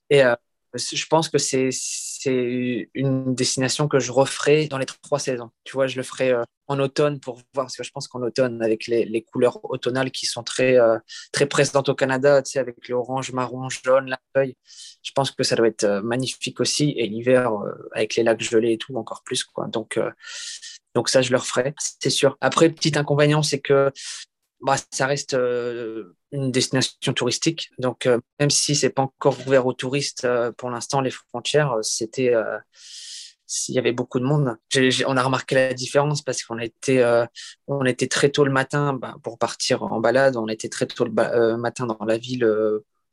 Et 0.10 0.24
je 0.76 1.06
pense 1.08 1.30
que 1.30 1.38
c'est 1.38 1.70
une 2.94 3.34
destination 3.34 3.88
que 3.88 4.00
je 4.00 4.12
referai 4.12 4.68
dans 4.68 4.78
les 4.78 4.86
trois 4.86 5.20
saisons. 5.20 5.50
Tu 5.64 5.74
vois, 5.74 5.88
je 5.88 5.98
le 5.98 6.04
ferai 6.04 6.32
euh, 6.32 6.44
en 6.68 6.80
automne 6.80 7.20
pour 7.20 7.36
voir, 7.54 7.66
parce 7.66 7.78
que 7.78 7.84
je 7.84 7.92
pense 7.92 8.08
qu'en 8.08 8.22
automne, 8.22 8.62
avec 8.62 8.88
les, 8.88 9.06
les, 9.06 9.22
couleurs 9.22 9.60
automnales 9.72 10.12
qui 10.12 10.26
sont 10.26 10.44
très, 10.44 10.78
euh, 10.78 10.98
très 11.32 11.46
présentes 11.46 11.90
au 11.90 11.96
Canada, 11.96 12.42
tu 12.42 12.52
sais, 12.52 12.60
avec 12.60 12.88
l'orange, 12.88 13.32
marron, 13.32 13.70
jaune, 13.70 14.08
la 14.08 14.20
feuille, 14.36 14.56
je 15.02 15.12
pense 15.14 15.32
que 15.32 15.44
ça 15.44 15.56
doit 15.56 15.68
être 15.68 15.86
euh, 15.86 16.02
magnifique 16.02 16.60
aussi. 16.60 16.94
Et 16.98 17.08
l'hiver, 17.08 17.52
avec 17.94 18.16
les 18.16 18.24
lacs 18.24 18.42
gelés 18.42 18.74
et 18.74 18.78
tout, 18.78 18.96
encore 18.96 19.24
plus. 19.24 19.44
Quoi. 19.44 19.68
Donc, 19.68 20.00
donc 20.96 21.10
ça, 21.10 21.22
je 21.22 21.32
le 21.32 21.38
referai, 21.38 21.74
c'est 21.78 22.10
sûr. 22.10 22.38
Après, 22.42 22.70
petit 22.70 22.98
inconvénient, 22.98 23.44
c'est 23.44 23.60
que 23.60 23.92
bah, 24.62 24.76
ça 24.92 25.08
reste 25.08 25.34
euh, 25.36 26.16
une 26.32 26.52
destination 26.52 27.14
touristique. 27.14 27.72
Donc, 27.78 28.06
euh, 28.06 28.20
même 28.40 28.50
si 28.50 28.76
c'est 28.76 28.90
pas 28.90 29.04
encore 29.04 29.38
ouvert 29.48 29.66
aux 29.66 29.74
touristes 29.74 30.26
euh, 30.26 30.52
pour 30.52 30.70
l'instant, 30.70 31.02
les 31.02 31.12
frontières, 31.12 31.78
c'était, 31.82 32.34
il 33.68 33.76
y 33.76 33.80
avait 33.80 33.94
beaucoup 33.94 34.20
de 34.20 34.26
monde. 34.26 34.58
on 35.08 35.18
a 35.18 35.24
remarqué 35.24 35.56
la 35.56 35.74
différence 35.74 36.22
parce 36.22 36.44
qu'on 36.44 36.60
était, 36.60 37.04
était 37.86 38.08
très 38.08 38.30
tôt 38.30 38.44
le 38.44 38.52
matin 38.52 38.94
bah, 38.94 39.16
pour 39.24 39.38
partir 39.38 39.84
en 39.84 40.00
balade. 40.00 40.36
On 40.36 40.48
était 40.48 40.70
très 40.70 40.88
tôt 40.88 41.06
le 41.06 41.58
matin 41.58 41.88
dans 41.88 42.06
la 42.06 42.18
ville 42.18 42.46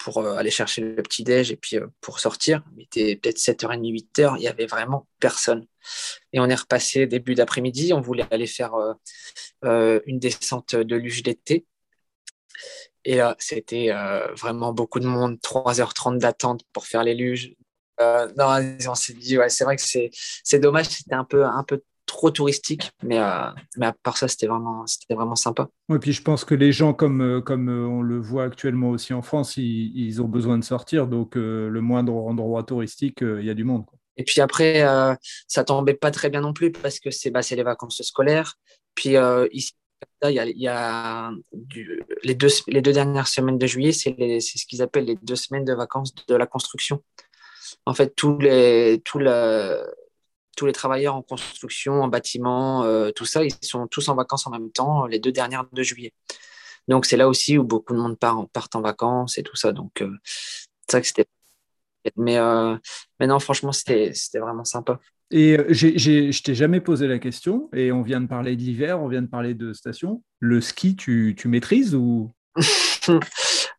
pour 0.06 0.18
euh, 0.18 0.36
aller 0.36 0.50
chercher 0.50 0.82
le 0.82 1.02
petit-déj 1.02 1.50
et 1.50 1.56
puis 1.56 1.78
euh, 1.78 1.88
pour 2.00 2.20
sortir. 2.20 2.62
Il 2.76 2.84
était 2.84 3.16
peut-être 3.16 3.38
7h30, 3.38 3.80
8h, 3.90 4.36
il 4.36 4.40
n'y 4.40 4.46
avait 4.46 4.66
vraiment 4.66 5.08
personne. 5.18 5.66
Et 6.32 6.38
on 6.38 6.48
est 6.48 6.54
repassé 6.54 7.08
début 7.08 7.34
d'après-midi, 7.34 7.92
on 7.92 8.00
voulait 8.00 8.24
aller 8.30 8.46
faire 8.46 8.74
euh, 9.64 10.00
une 10.06 10.20
descente 10.20 10.76
de 10.76 10.94
luge 10.94 11.24
d'été. 11.24 11.66
Et 13.04 13.16
là, 13.16 13.34
c'était 13.40 13.90
vraiment 14.36 14.72
beaucoup 14.72 15.00
de 15.00 15.06
monde, 15.06 15.38
3h30 15.40 16.18
d'attente 16.18 16.62
pour 16.72 16.86
faire 16.86 17.04
les 17.04 17.14
luges. 17.14 17.54
non, 18.00 18.76
on 18.88 18.94
s'est 18.94 19.12
dit, 19.12 19.38
ouais, 19.38 19.48
c'est 19.48 19.64
vrai 19.64 19.76
que 19.76 19.82
c'est 19.82 20.58
dommage, 20.58 20.86
c'était 20.86 21.14
un 21.14 21.24
peu, 21.24 21.44
un 21.44 21.64
peu 21.64 21.82
trop 22.06 22.30
touristique, 22.30 22.90
mais, 23.02 23.18
euh, 23.18 23.50
mais 23.76 23.86
à 23.86 23.92
part 23.92 24.16
ça, 24.16 24.28
c'était 24.28 24.46
vraiment, 24.46 24.86
c'était 24.86 25.14
vraiment 25.14 25.36
sympa. 25.36 25.68
Et 25.92 25.98
puis 25.98 26.12
je 26.12 26.22
pense 26.22 26.44
que 26.44 26.54
les 26.54 26.72
gens, 26.72 26.94
comme, 26.94 27.20
euh, 27.20 27.40
comme 27.40 27.68
euh, 27.68 27.86
on 27.86 28.00
le 28.00 28.18
voit 28.18 28.44
actuellement 28.44 28.90
aussi 28.90 29.12
en 29.12 29.22
France, 29.22 29.56
ils, 29.56 30.22
ont 30.22 30.28
besoin 30.28 30.56
de 30.56 30.64
sortir, 30.64 31.06
donc 31.06 31.34
le 31.34 31.80
moindre 31.80 32.14
endroit 32.14 32.62
touristique, 32.62 33.18
il 33.20 33.44
y 33.44 33.50
a 33.50 33.54
du 33.54 33.64
monde. 33.64 33.84
Et 34.16 34.24
puis 34.24 34.40
après, 34.40 34.82
ça 35.46 35.62
tombait 35.64 35.92
pas 35.92 36.10
très 36.10 36.30
bien 36.30 36.40
non 36.40 36.54
plus 36.54 36.72
parce 36.72 37.00
que 37.00 37.10
c'est 37.10 37.30
bah, 37.30 37.40
les 37.50 37.62
vacances 37.62 38.00
scolaires. 38.02 38.54
Puis 38.94 39.14
ici, 39.52 39.74
il 40.24 40.30
y 40.30 40.38
a, 40.38 40.46
il 40.46 40.58
y 40.58 40.68
a 40.68 41.32
du, 41.52 42.02
les, 42.22 42.34
deux, 42.34 42.48
les 42.68 42.80
deux 42.80 42.92
dernières 42.92 43.28
semaines 43.28 43.58
de 43.58 43.66
juillet, 43.66 43.92
c'est 43.92 44.40
ce 44.40 44.66
qu'ils 44.66 44.80
appellent 44.80 45.04
les 45.04 45.18
deux 45.20 45.36
semaines 45.36 45.66
de 45.66 45.74
vacances 45.74 46.14
de 46.14 46.34
la 46.34 46.46
construction. 46.46 47.02
En 47.84 47.92
fait, 47.92 48.14
tous 48.16 48.38
les, 48.38 49.02
tout 49.04 49.18
le, 49.18 49.84
tous 50.56 50.66
les 50.66 50.72
travailleurs 50.72 51.14
en 51.14 51.22
construction, 51.22 52.02
en 52.02 52.08
bâtiment, 52.08 52.82
euh, 52.82 53.10
tout 53.12 53.26
ça, 53.26 53.44
ils 53.44 53.52
sont 53.62 53.86
tous 53.86 54.08
en 54.08 54.16
vacances 54.16 54.46
en 54.46 54.50
même 54.50 54.70
temps, 54.72 55.06
les 55.06 55.20
deux 55.20 55.30
dernières 55.30 55.66
de 55.70 55.82
juillet. 55.82 56.12
Donc, 56.88 57.06
c'est 57.06 57.16
là 57.16 57.28
aussi 57.28 57.58
où 57.58 57.64
beaucoup 57.64 57.92
de 57.92 57.98
monde 57.98 58.18
part, 58.18 58.48
partent 58.52 58.74
en 58.74 58.80
vacances 58.80 59.38
et 59.38 59.42
tout 59.42 59.56
ça. 59.56 59.72
Donc, 59.72 60.02
euh, 60.02 60.10
c'est 60.24 60.92
ça 60.92 61.00
que 61.00 61.06
c'était. 61.06 61.26
Mais, 62.16 62.38
euh, 62.38 62.76
mais 63.20 63.26
non, 63.26 63.38
franchement, 63.38 63.72
c'était 63.72 64.12
vraiment 64.34 64.64
sympa. 64.64 65.00
Et 65.32 65.56
je 65.70 66.42
t'ai 66.42 66.54
jamais 66.54 66.80
posé 66.80 67.08
la 67.08 67.18
question, 67.18 67.68
et 67.72 67.90
on 67.90 68.02
vient 68.02 68.20
de 68.20 68.28
parler 68.28 68.54
de 68.54 68.60
l'hiver, 68.62 69.02
on 69.02 69.08
vient 69.08 69.22
de 69.22 69.26
parler 69.26 69.54
de 69.54 69.72
station. 69.72 70.22
Le 70.38 70.60
ski, 70.60 70.94
tu, 70.94 71.34
tu 71.36 71.48
maîtrises 71.48 71.96
ou? 71.96 72.32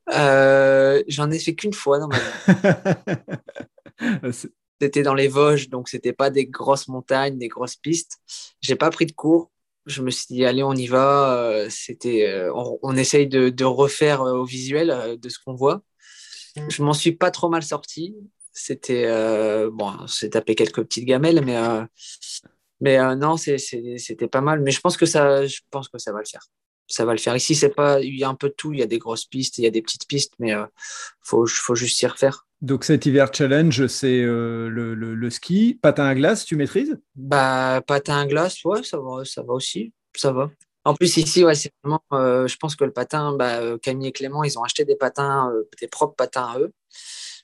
J'en 0.10 1.32
ai 1.32 1.40
fait 1.40 1.56
qu'une 1.56 1.74
fois 1.74 2.00
dans 2.00 2.10
ma 2.10 2.18
vie. 2.20 2.24
C'était 4.82 5.04
dans 5.04 5.14
les 5.16 5.28
Vosges, 5.28 5.70
donc 5.70 5.90
c'était 5.90 6.14
pas 6.14 6.30
des 6.30 6.46
grosses 6.46 6.88
montagnes, 6.88 7.38
des 7.38 7.48
grosses 7.48 7.76
pistes. 7.76 8.20
J'ai 8.62 8.76
pas 8.76 8.90
pris 8.92 9.06
de 9.06 9.12
cours. 9.12 9.52
Je 9.86 10.02
me 10.02 10.12
suis 10.12 10.28
dit, 10.30 10.46
allez, 10.46 10.64
on 10.64 10.74
y 10.74 10.88
va. 10.88 11.38
Euh, 11.40 11.68
c'était, 11.70 12.28
euh, 12.28 12.52
on, 12.54 12.96
essaye 12.96 13.28
de, 13.28 13.64
refaire 13.64 14.22
euh, 14.22 14.34
au 14.38 14.46
visuel 14.46 15.18
de 15.20 15.30
ce 15.30 15.40
qu'on 15.40 15.56
voit. 15.56 15.82
Je 16.70 16.84
m'en 16.84 16.94
suis 16.94 17.14
pas 17.14 17.32
trop 17.32 17.50
mal 17.50 17.64
sorti. 17.64 18.16
C'était 18.52 19.08
bon, 19.72 19.94
c'est 20.08 20.32
tapé 20.32 20.56
quelques 20.56 20.82
petites 20.84 21.06
gamelles, 21.06 21.44
mais 21.46 21.56
mais 22.82 23.16
non, 23.16 23.38
c'était 23.38 24.28
pas 24.28 24.42
mal. 24.42 24.62
Mais 24.62 24.72
je 24.72 24.82
pense 24.82 24.98
que 24.98 25.06
ça, 25.06 25.46
je 25.46 25.60
pense 25.70 25.90
que 25.90 26.00
ça 26.00 26.12
va 26.12 26.20
le 26.20 26.26
faire 26.26 26.48
ça 26.88 27.06
va 27.06 27.14
le 27.14 27.20
faire. 27.20 27.36
Ici, 27.36 27.56
c'est 27.56 27.70
pas, 27.70 28.00
il 28.02 28.18
y 28.18 28.24
a 28.24 28.30
un 28.30 28.36
peu 28.36 28.50
de 28.50 28.54
tout. 28.54 28.74
Il 28.74 28.80
y 28.80 28.84
a 28.84 28.88
des 28.88 29.00
grosses 29.00 29.26
pistes, 29.26 29.58
il 29.58 29.64
y 29.64 29.68
a 29.68 29.72
des 29.72 29.82
petites 29.82 30.08
pistes, 30.08 30.34
mais 30.40 30.52
il 30.52 30.68
faut, 31.22 31.46
faut 31.46 31.76
juste 31.76 31.98
s'y 31.98 32.08
refaire. 32.08 32.48
Donc 32.62 32.84
cet 32.84 33.06
hiver 33.06 33.30
challenge, 33.32 33.86
c'est 33.88 34.22
euh, 34.22 34.70
le, 34.70 35.30
ski. 35.30 35.78
Patin 35.82 36.06
à 36.06 36.16
glace, 36.16 36.46
tu 36.46 36.56
maîtrises? 36.56 36.98
Bah 37.16 37.82
patin 37.86 38.22
à 38.22 38.26
glace, 38.26 38.64
ouais, 38.66 38.82
ça 38.84 38.98
va, 38.98 39.24
ça 39.26 39.44
va 39.44 39.54
aussi, 39.54 39.94
ça 40.16 40.32
va. 40.32 40.50
En 40.84 40.96
plus 40.96 41.18
ici, 41.18 41.44
ouais, 41.44 41.54
c'est 41.54 41.72
vraiment, 41.84 42.02
euh, 42.14 42.48
je 42.48 42.56
pense 42.58 42.76
que 42.76 42.86
le 42.86 42.94
patin, 42.94 43.36
bah, 43.36 43.60
euh, 43.60 43.78
Camille 43.78 44.08
et 44.08 44.12
Clément, 44.12 44.44
ils 44.44 44.58
ont 44.58 44.64
acheté 44.64 44.86
des 44.86 44.96
patins, 44.96 45.52
des 45.82 45.88
propres 45.88 46.16
patins 46.16 46.46
à 46.46 46.60
eux, 46.60 46.72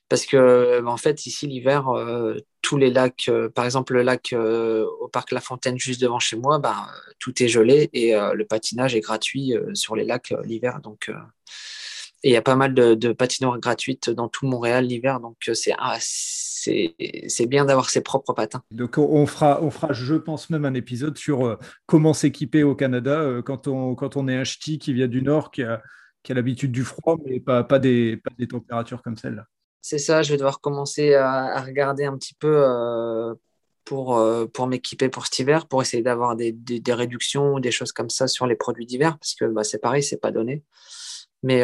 parce 0.09 0.25
que 0.25 0.81
bah, 0.81 0.91
en 0.91 0.97
fait 0.97 1.25
ici 1.25 1.47
l'hiver, 1.47 1.85
tous 2.61 2.77
les 2.77 2.91
lacs, 2.91 3.29
par 3.55 3.65
exemple 3.65 3.93
le 3.93 4.03
lac 4.03 4.33
au 4.33 5.07
parc 5.07 5.31
La 5.31 5.41
Fontaine 5.41 5.77
juste 5.77 6.01
devant 6.01 6.19
chez 6.19 6.37
moi, 6.37 6.59
bah, 6.59 6.87
tout 7.19 7.41
est 7.41 7.47
gelé 7.47 7.89
et 7.93 8.13
le 8.13 8.45
patinage 8.45 8.95
est 8.95 9.01
gratuit 9.01 9.53
sur 9.73 9.95
les 9.95 10.05
lacs 10.05 10.33
l'hiver, 10.45 10.79
donc 10.81 11.09
et 12.23 12.29
il 12.29 12.33
y 12.33 12.37
a 12.37 12.41
pas 12.41 12.55
mal 12.55 12.73
de, 12.73 13.11
patinoires 13.11 13.59
gratuites 13.59 14.09
dans 14.09 14.29
tout 14.29 14.47
Montréal 14.47 14.85
l'hiver. 14.85 15.19
Donc, 15.19 15.37
euh, 15.49 15.53
c'est 15.53 15.73
c'est 17.27 17.45
bien 17.45 17.65
d'avoir 17.65 17.89
ses 17.89 17.99
propres 17.99 18.31
patins. 18.31 18.63
Donc, 18.71 18.97
on 18.97 19.25
fera, 19.25 19.61
on 19.61 19.69
fera, 19.69 19.91
je 19.91 20.15
pense, 20.15 20.49
même 20.49 20.63
un 20.63 20.73
épisode 20.73 21.17
sur 21.17 21.45
euh, 21.45 21.59
comment 21.85 22.13
s'équiper 22.13 22.63
au 22.63 22.73
Canada 22.73 23.19
euh, 23.19 23.41
quand, 23.41 23.67
on, 23.67 23.95
quand 23.95 24.15
on 24.15 24.29
est 24.29 24.37
un 24.37 24.45
ch'ti 24.45 24.79
qui 24.79 24.93
vient 24.93 25.09
du 25.09 25.21
Nord, 25.21 25.51
qui 25.51 25.63
a, 25.63 25.83
qui 26.23 26.31
a 26.31 26.35
l'habitude 26.35 26.71
du 26.71 26.85
froid, 26.85 27.17
mais 27.25 27.41
pas, 27.41 27.65
pas, 27.65 27.79
des, 27.79 28.15
pas 28.15 28.31
des 28.39 28.47
températures 28.47 29.01
comme 29.01 29.17
celle-là. 29.17 29.45
C'est 29.83 29.99
ça, 29.99 30.23
je 30.23 30.31
vais 30.31 30.37
devoir 30.37 30.61
commencer 30.61 31.13
à, 31.13 31.61
regarder 31.61 32.05
un 32.05 32.17
petit 32.17 32.33
peu 32.33 32.65
pour, 33.83 34.17
pour 34.53 34.67
m'équiper 34.67 35.09
pour 35.09 35.25
cet 35.25 35.39
hiver, 35.39 35.67
pour 35.67 35.81
essayer 35.81 36.01
d'avoir 36.01 36.37
des, 36.37 36.55
réductions 36.87 37.53
ou 37.55 37.59
des 37.59 37.71
choses 37.71 37.91
comme 37.91 38.09
ça 38.09 38.27
sur 38.27 38.47
les 38.47 38.55
produits 38.55 38.85
d'hiver, 38.85 39.17
parce 39.19 39.35
que 39.35 39.43
bah, 39.43 39.65
c'est 39.65 39.79
pareil, 39.79 40.01
c'est 40.01 40.21
pas 40.21 40.31
donné. 40.31 40.63
Mais 41.43 41.63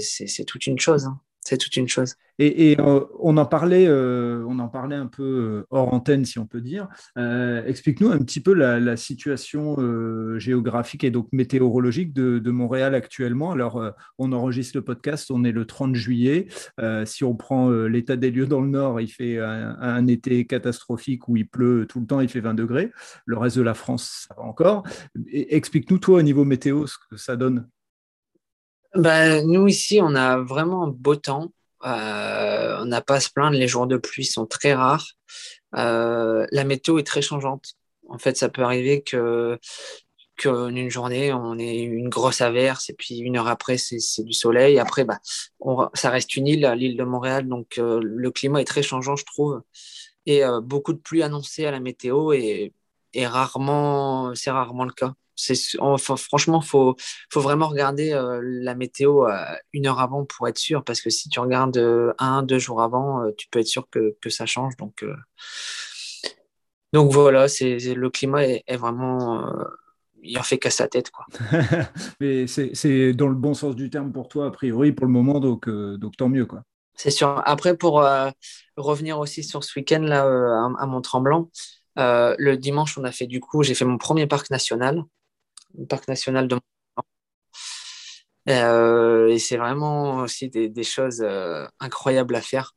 c'est 0.00 0.44
toute 0.44 0.66
une 0.66 0.80
chose. 0.80 1.06
Hein. 1.06 1.20
C'est 1.46 1.58
toute 1.58 1.76
une 1.76 1.86
chose. 1.86 2.16
Et, 2.40 2.76
euh, 2.80 3.04
on, 3.20 3.36
en 3.36 3.46
parlait, 3.46 3.86
euh, 3.86 4.44
on 4.48 4.58
en 4.58 4.66
parlait 4.66 4.96
un 4.96 5.06
peu 5.06 5.22
euh, 5.22 5.66
hors 5.70 5.94
antenne, 5.94 6.24
si 6.24 6.40
on 6.40 6.46
peut 6.46 6.60
dire. 6.60 6.88
Explique-nous 7.16 8.10
un 8.10 8.18
petit 8.18 8.40
peu 8.40 8.52
la, 8.52 8.96
situation 8.96 9.76
géographique 10.38 11.04
et 11.04 11.10
donc 11.10 11.28
météorologique 11.32 12.12
de, 12.12 12.50
Montréal 12.50 12.96
actuellement. 12.96 13.52
Alors, 13.52 13.80
on 14.18 14.32
enregistre 14.32 14.76
le 14.78 14.82
podcast, 14.82 15.30
on 15.30 15.44
est 15.44 15.52
le 15.52 15.66
30 15.66 15.94
juillet. 15.94 16.48
si 17.04 17.22
on 17.22 17.36
prend 17.36 17.70
l'état 17.70 18.16
des 18.16 18.32
lieux 18.32 18.46
dans 18.46 18.60
le 18.60 18.68
nord, 18.68 19.00
il 19.00 19.08
fait 19.08 19.38
un, 19.38 19.76
un, 19.78 20.06
été 20.08 20.46
catastrophique 20.46 21.28
où 21.28 21.36
il 21.36 21.46
pleut 21.46 21.86
tout 21.88 22.00
le 22.00 22.06
temps, 22.06 22.20
il 22.20 22.28
fait 22.28 22.40
20 22.40 22.54
degrés. 22.54 22.90
Le 23.24 23.38
reste 23.38 23.56
de 23.56 23.62
la 23.62 23.74
France, 23.74 24.26
ça 24.28 24.34
va 24.36 24.42
encore. 24.42 24.82
Explique-nous, 25.30 25.98
toi, 25.98 26.18
au 26.18 26.22
niveau 26.22 26.44
météo, 26.44 26.86
ce 26.86 26.96
que 27.10 27.16
ça 27.16 27.36
donne. 27.36 27.68
Ben, 28.96 29.46
nous, 29.46 29.68
ici, 29.68 30.00
on 30.02 30.14
a 30.14 30.38
vraiment 30.38 30.86
beau 30.88 31.16
temps. 31.16 31.52
Euh, 31.84 32.78
on 32.80 32.86
n'a 32.86 33.02
pas 33.02 33.16
à 33.16 33.20
se 33.20 33.30
plaindre. 33.30 33.56
Les 33.56 33.68
jours 33.68 33.86
de 33.86 33.98
pluie 33.98 34.24
sont 34.24 34.46
très 34.46 34.74
rares. 34.74 35.06
Euh, 35.76 36.46
la 36.50 36.64
météo 36.64 36.98
est 36.98 37.06
très 37.06 37.22
changeante. 37.22 37.74
En 38.08 38.18
fait, 38.18 38.36
ça 38.36 38.48
peut 38.48 38.62
arriver 38.62 39.02
que 39.02 39.58
qu'en 40.42 40.68
une 40.68 40.90
journée, 40.90 41.32
on 41.32 41.58
ait 41.58 41.78
une 41.78 42.10
grosse 42.10 42.42
averse 42.42 42.90
et 42.90 42.94
puis 42.94 43.18
une 43.18 43.38
heure 43.38 43.48
après, 43.48 43.78
c'est 43.78 44.22
du 44.24 44.34
soleil. 44.34 44.78
Après, 44.78 45.04
bah, 45.04 45.18
ça 45.94 46.10
reste 46.10 46.36
une 46.36 46.46
île, 46.46 46.66
l'île 46.76 46.96
de 46.96 47.04
Montréal, 47.04 47.48
donc 47.48 47.78
euh, 47.78 48.00
le 48.02 48.30
climat 48.30 48.60
est 48.60 48.66
très 48.66 48.82
changeant, 48.82 49.16
je 49.16 49.24
trouve. 49.24 49.62
Et 50.26 50.42
beaucoup 50.62 50.92
de 50.92 50.98
pluie 50.98 51.22
annoncée 51.22 51.66
à 51.66 51.70
la 51.70 51.80
météo 51.80 52.32
et, 52.32 52.74
et 53.14 53.26
rarement, 53.26 54.34
c'est 54.34 54.50
rarement 54.50 54.84
le 54.84 54.92
cas 54.92 55.14
franchement, 55.36 56.60
faut, 56.60 56.96
faut 57.30 57.40
vraiment 57.40 57.68
regarder 57.68 58.12
euh, 58.12 58.40
la 58.42 58.74
météo 58.74 59.26
euh, 59.26 59.44
une 59.72 59.86
heure 59.86 60.00
avant 60.00 60.24
pour 60.24 60.48
être 60.48 60.58
sûr, 60.58 60.82
parce 60.84 61.00
que 61.00 61.10
si 61.10 61.28
tu 61.28 61.40
regardes 61.40 61.76
euh, 61.76 62.12
un, 62.18 62.42
deux 62.42 62.58
jours 62.58 62.82
avant, 62.82 63.22
tu 63.36 63.48
peux 63.48 63.60
être 63.60 63.66
sûr 63.66 63.88
que, 63.90 64.16
que 64.20 64.30
ça 64.30 64.46
change. 64.46 64.76
Donc, 64.76 65.04
donc 66.92 67.12
voilà, 67.12 67.48
c'est 67.48 67.78
le 67.78 68.10
climat 68.10 68.44
est, 68.44 68.76
vraiment, 68.76 69.52
il 70.22 70.38
en 70.38 70.42
fait 70.42 70.58
qu'à 70.58 70.70
sa 70.70 70.88
tête, 70.88 71.10
quoi. 71.10 71.26
Mais 72.20 72.46
c'est 72.46 73.12
dans 73.12 73.28
le 73.28 73.34
bon 73.34 73.54
sens 73.54 73.76
du 73.76 73.90
terme 73.90 74.12
pour 74.12 74.28
toi 74.28 74.46
a 74.46 74.50
priori 74.50 74.92
pour 74.92 75.06
le 75.06 75.12
moment, 75.12 75.40
donc 75.40 75.68
donc 75.68 76.16
tant 76.16 76.28
mieux, 76.28 76.46
quoi. 76.46 76.62
C'est 76.94 77.10
sûr. 77.10 77.42
Après, 77.44 77.76
pour 77.76 78.06
revenir 78.76 79.18
aussi 79.18 79.44
sur 79.44 79.62
ce 79.62 79.78
week-end 79.78 80.00
là 80.00 80.22
à, 80.22 80.82
à 80.82 80.86
Mont-Tremblant. 80.86 81.50
le 81.96 82.54
dimanche, 82.54 82.96
on 82.96 83.04
a 83.04 83.12
fait 83.12 83.26
du 83.26 83.40
coup, 83.40 83.62
j'ai 83.62 83.74
fait 83.74 83.84
mon 83.84 83.98
premier 83.98 84.26
parc 84.26 84.50
national 84.50 85.04
parc 85.84 86.08
national 86.08 86.48
de 86.48 86.56
euh, 88.48 89.28
et 89.28 89.38
c'est 89.38 89.56
vraiment 89.56 90.18
aussi 90.18 90.48
des, 90.48 90.84
choses 90.84 91.20
euh, 91.22 91.66
incroyables 91.80 92.34
à 92.36 92.40
faire. 92.40 92.74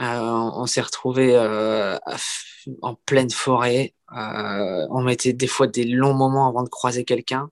Euh, 0.00 0.20
on, 0.20 0.66
s'est 0.66 0.80
retrouvé 0.80 1.36
en 2.82 2.94
pleine 3.06 3.30
forêt. 3.30 3.94
on 4.10 5.02
mettait 5.02 5.32
des 5.32 5.46
fois 5.46 5.66
des 5.66 5.84
longs 5.84 6.14
moments 6.14 6.48
avant 6.48 6.62
de 6.62 6.68
croiser 6.68 7.04
quelqu'un. 7.04 7.50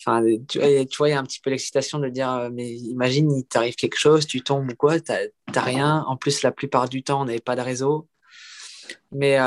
Enfin, 0.00 0.24
tu, 0.48 0.58
vois, 0.58 1.08
il 1.08 1.12
y 1.12 1.14
a 1.14 1.18
un 1.18 1.24
petit 1.24 1.40
peu 1.40 1.50
l'excitation 1.50 1.98
de 1.98 2.08
dire, 2.08 2.50
mais 2.52 2.70
imagine, 2.70 3.32
il 3.32 3.44
t'arrive 3.44 3.74
quelque 3.74 3.98
chose, 3.98 4.26
tu 4.26 4.42
tombes 4.42 4.70
ou 4.70 4.76
quoi, 4.76 5.00
t'as 5.00 5.20
rien. 5.56 6.04
En 6.06 6.16
plus, 6.16 6.42
la 6.42 6.52
plupart 6.52 6.88
du 6.88 7.02
temps, 7.02 7.22
on 7.22 7.24
n'avait 7.24 7.40
pas 7.40 7.56
de 7.56 7.62
réseau. 7.62 8.08
Mais 9.12 9.38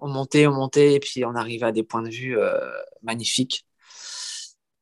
on 0.00 0.08
montait, 0.08 0.46
on 0.46 0.52
montait, 0.52 0.94
et 0.94 1.00
puis 1.00 1.24
on 1.24 1.34
arrivait 1.34 1.66
à 1.66 1.72
des 1.72 1.82
points 1.82 2.02
de 2.02 2.10
vue 2.10 2.38
euh, 2.38 2.58
magnifiques. 3.02 3.66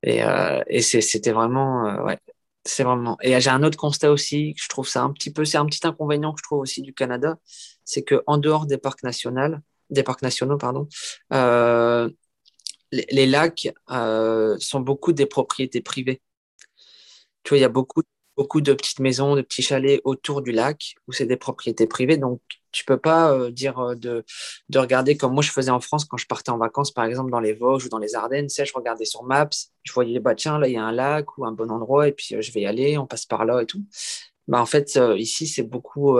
Et, 0.02 0.24
euh, 0.24 0.62
c'était 0.80 1.32
vraiment, 1.32 1.86
euh, 1.86 2.02
ouais, 2.04 2.18
c'est 2.64 2.84
vraiment. 2.84 3.16
Et 3.22 3.40
j'ai 3.40 3.50
un 3.50 3.62
autre 3.62 3.78
constat 3.78 4.10
aussi, 4.12 4.54
que 4.54 4.62
je 4.62 4.68
trouve 4.68 4.88
ça 4.88 5.02
un 5.02 5.12
petit 5.12 5.32
peu, 5.32 5.44
c'est 5.44 5.58
un 5.58 5.66
petit 5.66 5.86
inconvénient 5.86 6.32
que 6.32 6.40
je 6.40 6.44
trouve 6.44 6.60
aussi 6.60 6.82
du 6.82 6.94
Canada, 6.94 7.38
c'est 7.84 8.02
que 8.02 8.22
en 8.26 8.38
dehors 8.38 8.66
des 8.66 8.78
parcs 8.78 9.02
nationaux, 9.02 9.56
des 9.90 10.02
parcs 10.02 10.22
nationaux, 10.22 10.58
pardon, 10.58 10.88
les, 12.92 13.06
les, 13.10 13.26
lacs 13.26 13.68
sont 14.58 14.80
beaucoup 14.80 15.12
des 15.12 15.26
propriétés 15.26 15.80
privées. 15.80 16.20
Tu 17.42 17.50
vois, 17.50 17.58
il 17.58 17.60
y 17.62 17.64
a 17.64 17.68
beaucoup 17.68 18.02
beaucoup 18.36 18.60
de 18.60 18.72
petites 18.72 19.00
maisons, 19.00 19.36
de 19.36 19.42
petits 19.42 19.62
chalets 19.62 20.00
autour 20.04 20.42
du 20.42 20.52
lac 20.52 20.94
où 21.06 21.12
c'est 21.12 21.26
des 21.26 21.36
propriétés 21.36 21.86
privées. 21.86 22.16
Donc, 22.16 22.40
tu 22.72 22.84
peux 22.84 22.96
pas 22.96 23.32
euh, 23.32 23.50
dire 23.50 23.78
euh, 23.78 23.94
de, 23.94 24.24
de, 24.68 24.78
regarder 24.78 25.16
comme 25.16 25.34
moi 25.34 25.42
je 25.42 25.50
faisais 25.50 25.70
en 25.70 25.80
France 25.80 26.04
quand 26.04 26.16
je 26.16 26.26
partais 26.26 26.50
en 26.50 26.58
vacances, 26.58 26.90
par 26.90 27.04
exemple 27.04 27.30
dans 27.30 27.40
les 27.40 27.52
Vosges 27.52 27.86
ou 27.86 27.88
dans 27.88 27.98
les 27.98 28.14
Ardennes. 28.14 28.48
Sais, 28.48 28.66
je 28.66 28.72
regardais 28.74 29.04
sur 29.04 29.22
Maps, 29.22 29.50
je 29.84 29.92
voyais, 29.92 30.18
bah, 30.20 30.34
tiens, 30.34 30.58
là, 30.58 30.68
il 30.68 30.74
y 30.74 30.78
a 30.78 30.84
un 30.84 30.92
lac 30.92 31.38
ou 31.38 31.44
un 31.46 31.52
bon 31.52 31.70
endroit 31.70 32.08
et 32.08 32.12
puis 32.12 32.34
euh, 32.34 32.40
je 32.40 32.52
vais 32.52 32.62
y 32.62 32.66
aller, 32.66 32.98
on 32.98 33.06
passe 33.06 33.26
par 33.26 33.44
là 33.44 33.62
et 33.62 33.66
tout. 33.66 33.84
Bah, 34.48 34.60
en 34.60 34.66
fait, 34.66 34.98
ici, 35.16 35.46
c'est 35.46 35.62
beaucoup. 35.62 36.18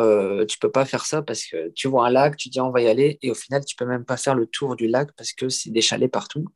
tu 0.48 0.58
peux 0.58 0.70
pas 0.70 0.84
faire 0.84 1.04
ça 1.06 1.22
parce 1.22 1.44
que 1.44 1.70
tu 1.70 1.88
vois 1.88 2.06
un 2.06 2.10
lac, 2.10 2.36
tu 2.36 2.50
dis 2.50 2.60
on 2.60 2.70
va 2.70 2.80
y 2.80 2.86
aller 2.88 3.18
et 3.20 3.30
au 3.32 3.34
final, 3.34 3.64
tu 3.64 3.74
peux 3.74 3.84
même 3.84 4.04
pas 4.04 4.16
faire 4.16 4.36
le 4.36 4.46
tour 4.46 4.76
du 4.76 4.86
lac 4.86 5.10
parce 5.16 5.32
que 5.32 5.48
c'est 5.48 5.70
des 5.70 5.80
chalets 5.82 6.10
partout 6.10 6.46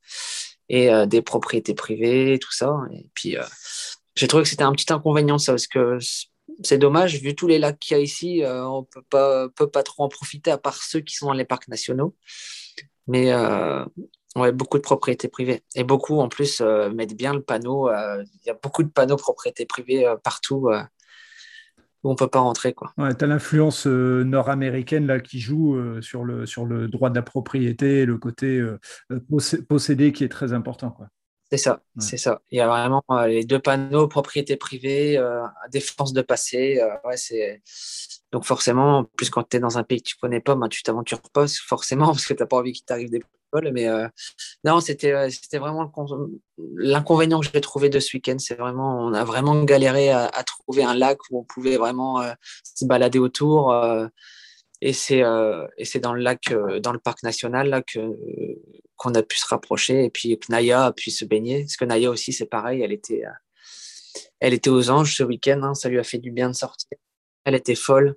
et 0.68 0.88
des 1.08 1.22
propriétés 1.22 1.74
privées, 1.74 2.38
tout 2.40 2.52
ça. 2.52 2.76
Et 2.92 3.10
puis, 3.14 3.36
j'ai 4.14 4.28
trouvé 4.28 4.44
que 4.44 4.48
c'était 4.48 4.62
un 4.62 4.72
petit 4.72 4.92
inconvénient, 4.92 5.38
ça, 5.38 5.52
parce 5.52 5.66
que 5.66 5.98
c'est 6.62 6.78
dommage, 6.78 7.20
vu 7.20 7.34
tous 7.34 7.46
les 7.46 7.58
lacs 7.58 7.78
qu'il 7.78 7.96
y 7.96 8.00
a 8.00 8.02
ici, 8.02 8.42
euh, 8.42 8.66
on 8.66 8.84
peut 8.84 9.04
pas, 9.08 9.48
peut 9.50 9.68
pas 9.68 9.82
trop 9.82 10.04
en 10.04 10.08
profiter, 10.08 10.50
à 10.50 10.58
part 10.58 10.82
ceux 10.82 11.00
qui 11.00 11.14
sont 11.14 11.26
dans 11.26 11.32
les 11.32 11.44
parcs 11.44 11.68
nationaux. 11.68 12.14
Mais, 13.06 13.32
euh, 13.32 13.84
beaucoup 14.52 14.78
de 14.78 14.82
propriétés 14.82 15.28
privées. 15.28 15.62
Et 15.74 15.84
beaucoup, 15.84 16.18
en 16.18 16.28
plus, 16.28 16.60
mettent 16.60 17.16
bien 17.16 17.32
le 17.32 17.40
panneau. 17.40 17.88
Il 17.90 18.46
y 18.46 18.50
a 18.50 18.54
beaucoup 18.54 18.82
de 18.82 18.88
panneaux 18.88 19.16
propriétés 19.16 19.64
privées 19.64 20.12
partout 20.22 20.68
où 22.02 22.10
on 22.10 22.14
peut 22.16 22.28
pas 22.28 22.40
rentrer. 22.40 22.74
Tu 22.74 23.02
as 23.02 23.26
l'influence 23.26 23.86
nord-américaine 23.86 25.22
qui 25.22 25.40
joue 25.40 26.02
sur, 26.02 26.24
le, 26.24 26.88
droit 26.88 27.08
de 27.08 27.14
la 27.14 27.22
propriété, 27.22 28.04
le 28.04 28.18
côté 28.18 28.62
possédé 29.68 30.12
qui 30.12 30.24
est 30.24 30.28
très 30.28 30.52
important. 30.52 30.94
C'est 31.50 31.58
ça, 31.58 31.80
c'est 32.00 32.16
ça. 32.16 32.42
Il 32.50 32.58
y 32.58 32.60
a 32.60 32.66
vraiment 32.66 33.04
euh, 33.12 33.28
les 33.28 33.44
deux 33.44 33.60
panneaux, 33.60 34.08
propriété 34.08 34.56
privée, 34.56 35.16
euh, 35.16 35.44
défense 35.70 36.12
de 36.12 36.20
passé. 36.20 36.80
Euh, 36.80 36.96
ouais, 37.08 37.16
c'est... 37.16 37.62
Donc 38.32 38.44
forcément, 38.44 39.04
plus 39.16 39.30
quand 39.30 39.48
tu 39.48 39.56
es 39.56 39.60
dans 39.60 39.78
un 39.78 39.84
pays 39.84 40.02
que 40.02 40.08
tu 40.08 40.16
connais 40.16 40.40
pas, 40.40 40.56
ben, 40.56 40.68
tu 40.68 40.82
t'aventures 40.82 41.22
pas 41.32 41.46
forcément 41.66 42.06
parce 42.06 42.26
que 42.26 42.34
tu 42.34 42.42
n'as 42.42 42.46
pas 42.46 42.56
envie 42.56 42.72
qu'il 42.72 42.84
t'arrive 42.84 43.10
des 43.10 43.22
problèmes. 43.52 43.74
Mais 43.74 43.86
non, 44.64 44.80
c'était, 44.80 45.30
c'était 45.30 45.58
vraiment 45.58 45.90
l'inconvénient 46.76 47.38
que 47.38 47.46
j'ai 47.52 47.60
trouvé 47.60 47.90
de 47.90 48.00
ce 48.00 48.16
week-end. 48.16 48.36
C'est 48.38 48.56
vraiment, 48.56 48.98
on 48.98 49.14
a 49.14 49.22
vraiment 49.22 49.62
galéré 49.62 50.10
à, 50.10 50.26
à 50.26 50.42
trouver 50.42 50.82
un 50.82 50.94
lac 50.94 51.18
où 51.30 51.38
on 51.38 51.44
pouvait 51.44 51.76
vraiment 51.76 52.20
se 52.64 52.84
balader 52.84 53.20
autour. 53.20 53.72
Et 54.82 54.92
c'est 54.92 55.22
euh, 55.22 55.66
et 55.78 55.84
c'est 55.84 56.00
dans 56.00 56.12
le 56.12 56.20
lac, 56.22 56.50
euh, 56.50 56.80
dans 56.80 56.92
le 56.92 56.98
parc 56.98 57.22
national 57.22 57.68
là 57.68 57.82
que 57.82 58.00
qu'on 58.96 59.14
a 59.14 59.22
pu 59.22 59.38
se 59.38 59.46
rapprocher 59.46 60.04
et 60.04 60.10
puis 60.10 60.38
que 60.38 60.46
Naya 60.50 60.86
a 60.86 60.92
pu 60.92 61.10
se 61.10 61.24
baigner. 61.24 61.62
Parce 61.62 61.76
que 61.76 61.84
Naya 61.84 62.10
aussi 62.10 62.32
c'est 62.32 62.46
pareil, 62.46 62.82
elle 62.82 62.92
était 62.92 63.24
euh, 63.24 63.30
elle 64.40 64.54
était 64.54 64.70
aux 64.70 64.90
anges 64.90 65.16
ce 65.16 65.22
week-end, 65.22 65.62
hein, 65.62 65.74
ça 65.74 65.88
lui 65.88 65.98
a 65.98 66.04
fait 66.04 66.18
du 66.18 66.30
bien 66.30 66.48
de 66.48 66.54
sortir. 66.54 66.98
Elle 67.44 67.54
était 67.54 67.74
folle. 67.74 68.16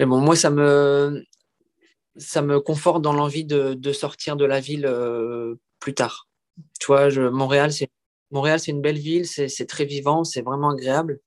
Mais 0.00 0.06
bon, 0.06 0.20
moi 0.20 0.36
ça 0.36 0.50
me 0.50 1.24
ça 2.16 2.42
me 2.42 2.60
conforte 2.60 3.02
dans 3.02 3.12
l'envie 3.12 3.44
de, 3.44 3.74
de, 3.74 3.92
sortir 3.92 4.36
de 4.36 4.44
la 4.46 4.60
ville 4.60 4.90
plus 5.80 5.94
tard. 5.94 6.28
Tu 6.80 6.86
vois, 6.86 7.10
Montréal 7.30 7.72
c'est 7.72 7.88
Montréal 8.30 8.58
c'est 8.60 8.72
une 8.72 8.82
belle 8.82 8.98
ville, 8.98 9.26
c'est 9.26 9.66
très 9.66 9.84
vivant, 9.84 10.24
c'est 10.24 10.42
vraiment 10.42 10.70
agréable 10.70 11.20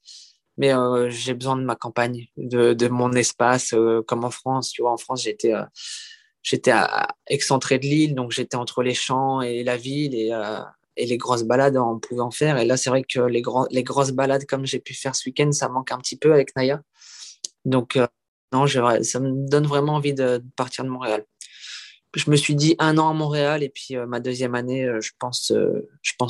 mais 0.59 0.73
euh, 0.73 1.09
j'ai 1.09 1.33
besoin 1.33 1.55
de 1.55 1.63
ma 1.63 1.77
campagne, 1.77 2.27
de, 2.35 2.87
mon 2.89 3.13
espace, 3.13 3.73
euh, 3.73 4.03
comme 4.05 4.25
en 4.25 4.29
France. 4.29 4.71
Tu 4.71 4.81
vois, 4.81 4.91
en 4.91 4.97
France, 4.97 5.23
j'étais 5.23 5.53
euh, 5.53 6.85
excentré 7.27 7.79
de 7.79 7.85
l'île, 7.85 8.13
donc 8.13 8.31
j'étais 8.31 8.57
entre 8.57 8.83
les 8.83 8.93
champs 8.93 9.41
et 9.41 9.63
la 9.63 9.77
ville 9.77 10.13
et, 10.13 10.31
les 10.97 11.17
grosses 11.17 11.43
balades, 11.43 11.77
on 11.77 11.97
pouvait 11.97 12.21
en 12.21 12.29
faire. 12.29 12.57
Et 12.57 12.65
là, 12.65 12.75
c'est 12.75 12.89
vrai 12.89 13.03
que 13.03 13.21
les, 13.21 13.41
gros, 13.41 13.67
les 13.71 13.83
grosses 13.83 14.11
balades 14.11 14.45
comme 14.45 14.65
j'ai 14.65 14.79
pu 14.79 14.93
faire 14.93 15.15
ce 15.15 15.29
week-end, 15.29 15.49
ça 15.53 15.69
manque 15.69 15.93
un 15.93 15.97
petit 15.97 16.17
peu 16.17 16.33
avec 16.33 16.53
Naya. 16.57 16.81
Donc, 17.63 17.97
non, 18.51 18.67
ça 18.67 19.19
me 19.21 19.49
donne 19.49 19.65
vraiment 19.65 19.95
envie 19.95 20.13
de, 20.13 20.43
partir 20.57 20.83
de 20.83 20.89
Montréal. 20.89 21.23
Je 22.17 22.29
me 22.29 22.35
suis 22.35 22.55
dit 22.55 22.75
un 22.79 22.97
an 22.97 23.09
à 23.09 23.13
Montréal 23.13 23.63
et 23.63 23.69
puis 23.69 23.95
ma 23.95 24.19
deuxième 24.19 24.55
année, 24.55 24.85
je 24.99 25.11
pense, 25.17 25.53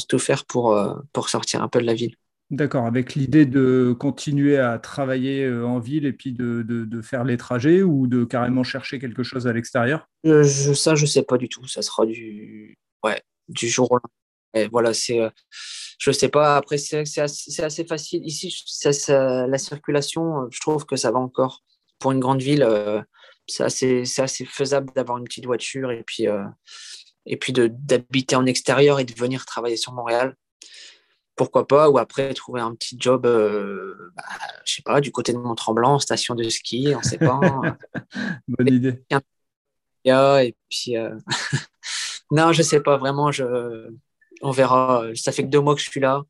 tout 0.07 0.19
faire 0.19 0.45
pour 0.45 1.29
sortir 1.29 1.63
un 1.63 1.67
peu 1.67 1.81
de 1.81 1.86
la 1.88 1.95
ville. 1.95 2.15
D'accord, 2.51 2.88
avec 2.88 3.13
l'idée 3.13 3.46
de 3.46 3.96
continuer 4.00 4.58
à 4.58 4.79
travailler 4.79 5.44
euh, 5.44 5.68
en 5.68 5.77
ville 5.77 6.08
et 6.08 6.13
puis 6.13 6.34
de, 6.34 7.01
faire 7.03 7.24
les 7.24 7.38
trajets 7.38 7.84
ou 7.84 8.08
de 8.08 8.24
carrément 8.24 8.63
chercher 8.63 8.98
quelque 8.98 9.22
chose 9.22 9.46
à 9.46 9.53
l'extérieur? 9.53 10.08
Euh, 10.25 10.41
je, 10.41 10.74
Ça, 10.74 10.96
sais 10.96 11.22
pas 11.22 11.38
du 11.38 11.48
tout. 11.48 11.68
Ça 11.68 11.84
sera 11.84 12.08
du, 12.08 12.75
jour 13.53 13.91
au 13.91 13.98
lendemain. 13.98 14.70
voilà, 14.72 14.96
c'est, 14.96 15.22
euh, 15.22 15.29
je 16.00 16.10
ne 16.10 16.13
sais 16.15 16.29
pas. 16.29 16.58
Après, 16.58 16.79
c'est, 16.79 17.03
assez, 17.20 17.86
facile. 17.86 18.25
Ici, 18.25 18.51
ça, 18.65 19.46
la 19.46 19.58
circulation, 19.60 20.48
je 20.50 20.60
trouve 20.60 20.88
que 20.88 20.96
ça 20.96 21.12
va 21.12 21.20
encore. 21.20 21.63
Pour 22.00 22.13
une 22.13 22.20
grande 22.20 22.41
ville, 22.41 22.65
c'est, 23.46 23.63
assez, 23.63 24.03
assez, 24.18 24.46
faisable 24.46 24.91
d'avoir 24.96 25.20
une 25.20 25.25
petite 25.25 25.46
voiture 25.46 25.91
et 25.91 26.01
puis, 26.01 26.25
et 27.27 27.38
puis 27.38 27.53
d'habiter 27.53 28.36
en 28.36 28.48
extérieur 28.48 29.00
et 29.00 29.06
de 29.06 29.13
venir 29.13 29.46
travailler 29.46 29.77
sur 29.77 29.94
Montréal 29.94 30.36
pourquoi 31.39 31.65
pas, 31.65 31.89
ou 31.89 31.97
après 31.97 32.34
trouver 32.34 32.60
un 32.60 32.75
petit 32.75 32.97
job, 32.99 33.25
euh, 33.25 34.12
bah, 34.13 34.23
je 34.65 34.75
sais 34.75 34.82
pas, 34.82 34.99
du 34.99 35.10
côté 35.10 35.32
de 35.32 35.38
Mont-Tremblant, 35.38 35.97
station 35.97 36.36
de 36.36 36.43
ski, 36.49 36.93
on 36.97 37.02
sait 37.02 37.17
pas. 37.17 37.39
Bonne 38.49 38.67
idée. 38.67 39.02
Et 40.04 40.56
puis, 40.69 40.97
euh, 40.97 41.15
non, 42.32 42.52
je 42.52 42.62
sais 42.62 42.82
pas 42.82 42.97
vraiment, 42.97 43.32
je... 43.32 43.89
on 44.41 44.52
verra. 44.52 45.06
Ça 45.15 45.32
fait 45.32 45.43
que 45.43 45.47
deux 45.47 45.62
mois 45.62 45.75
que 45.75 45.82
je 45.82 45.89
suis 45.89 46.02
là. 46.02 46.23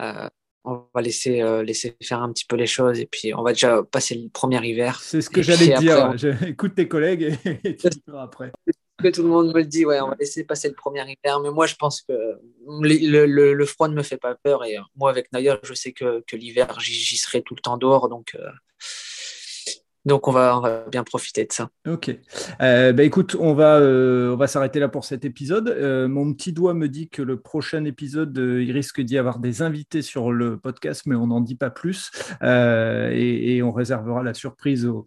Euh, 0.00 0.30
on 0.64 0.86
va 0.94 1.02
laisser, 1.02 1.42
laisser 1.62 1.94
faire 2.02 2.22
un 2.22 2.32
petit 2.32 2.46
peu 2.46 2.56
les 2.56 2.66
choses 2.66 3.00
et 3.00 3.06
puis 3.06 3.34
on 3.34 3.42
va 3.42 3.52
déjà 3.52 3.82
passer 3.82 4.14
le 4.14 4.30
premier 4.30 4.66
hiver. 4.66 4.98
C'est 5.02 5.20
ce 5.20 5.28
que 5.28 5.42
j'allais 5.42 5.76
dire. 5.76 6.14
Écoute 6.46 6.74
tes 6.74 6.88
collègues 6.88 7.38
et, 7.44 7.76
tu 7.76 7.88
diras 8.06 8.22
après 8.22 8.50
tout 9.10 9.22
le 9.22 9.28
monde 9.28 9.48
me 9.48 9.60
le 9.60 9.64
dit, 9.64 9.84
ouais, 9.84 10.00
on 10.00 10.08
va 10.08 10.16
laisser 10.18 10.44
passer 10.44 10.68
le 10.68 10.74
premier 10.74 11.02
hiver. 11.02 11.40
Mais 11.40 11.50
moi, 11.50 11.66
je 11.66 11.74
pense 11.74 12.02
que 12.02 12.12
le, 12.66 13.64
froid 13.66 13.88
ne 13.88 13.94
me 13.94 14.02
fait 14.02 14.16
pas 14.16 14.34
peur. 14.34 14.64
Et 14.64 14.78
euh, 14.78 14.82
moi, 14.96 15.10
avec 15.10 15.32
Naya, 15.32 15.58
je 15.62 15.74
sais 15.74 15.92
que, 15.92 16.22
que 16.26 16.36
l'hiver, 16.36 16.78
j'y 16.80 17.16
serai 17.16 17.42
tout 17.42 17.54
le 17.54 17.60
temps 17.60 17.76
dehors. 17.76 18.08
Donc, 18.08 18.34
euh, 18.34 18.48
donc 20.04 20.26
on 20.26 20.32
va, 20.32 20.84
bien 20.90 21.04
profiter 21.04 21.44
de 21.44 21.52
ça. 21.52 21.68
Ok. 21.86 22.16
Euh, 22.60 22.92
bah, 22.92 23.04
écoute, 23.04 23.36
on 23.38 23.54
va, 23.54 23.78
euh, 23.78 24.32
on 24.32 24.36
va 24.36 24.46
s'arrêter 24.48 24.80
là 24.80 24.88
pour 24.88 25.04
cet 25.04 25.24
épisode. 25.24 25.68
Euh, 25.68 26.08
mon 26.08 26.32
petit 26.32 26.52
doigt 26.52 26.74
me 26.74 26.88
dit 26.88 27.08
que 27.08 27.22
le 27.22 27.40
prochain 27.40 27.84
épisode, 27.84 28.36
il 28.36 28.72
risque 28.72 29.00
d'y 29.00 29.16
avoir 29.16 29.38
des 29.38 29.62
invités 29.62 30.02
sur 30.02 30.32
le 30.32 30.56
podcast, 30.56 31.02
mais 31.06 31.14
on 31.14 31.28
n'en 31.28 31.40
dit 31.40 31.56
pas 31.56 31.70
plus. 31.70 32.10
Et, 32.42 33.60
on 33.62 33.70
réservera 33.70 34.22
la 34.22 34.34
surprise 34.34 34.86
aux, 34.86 35.06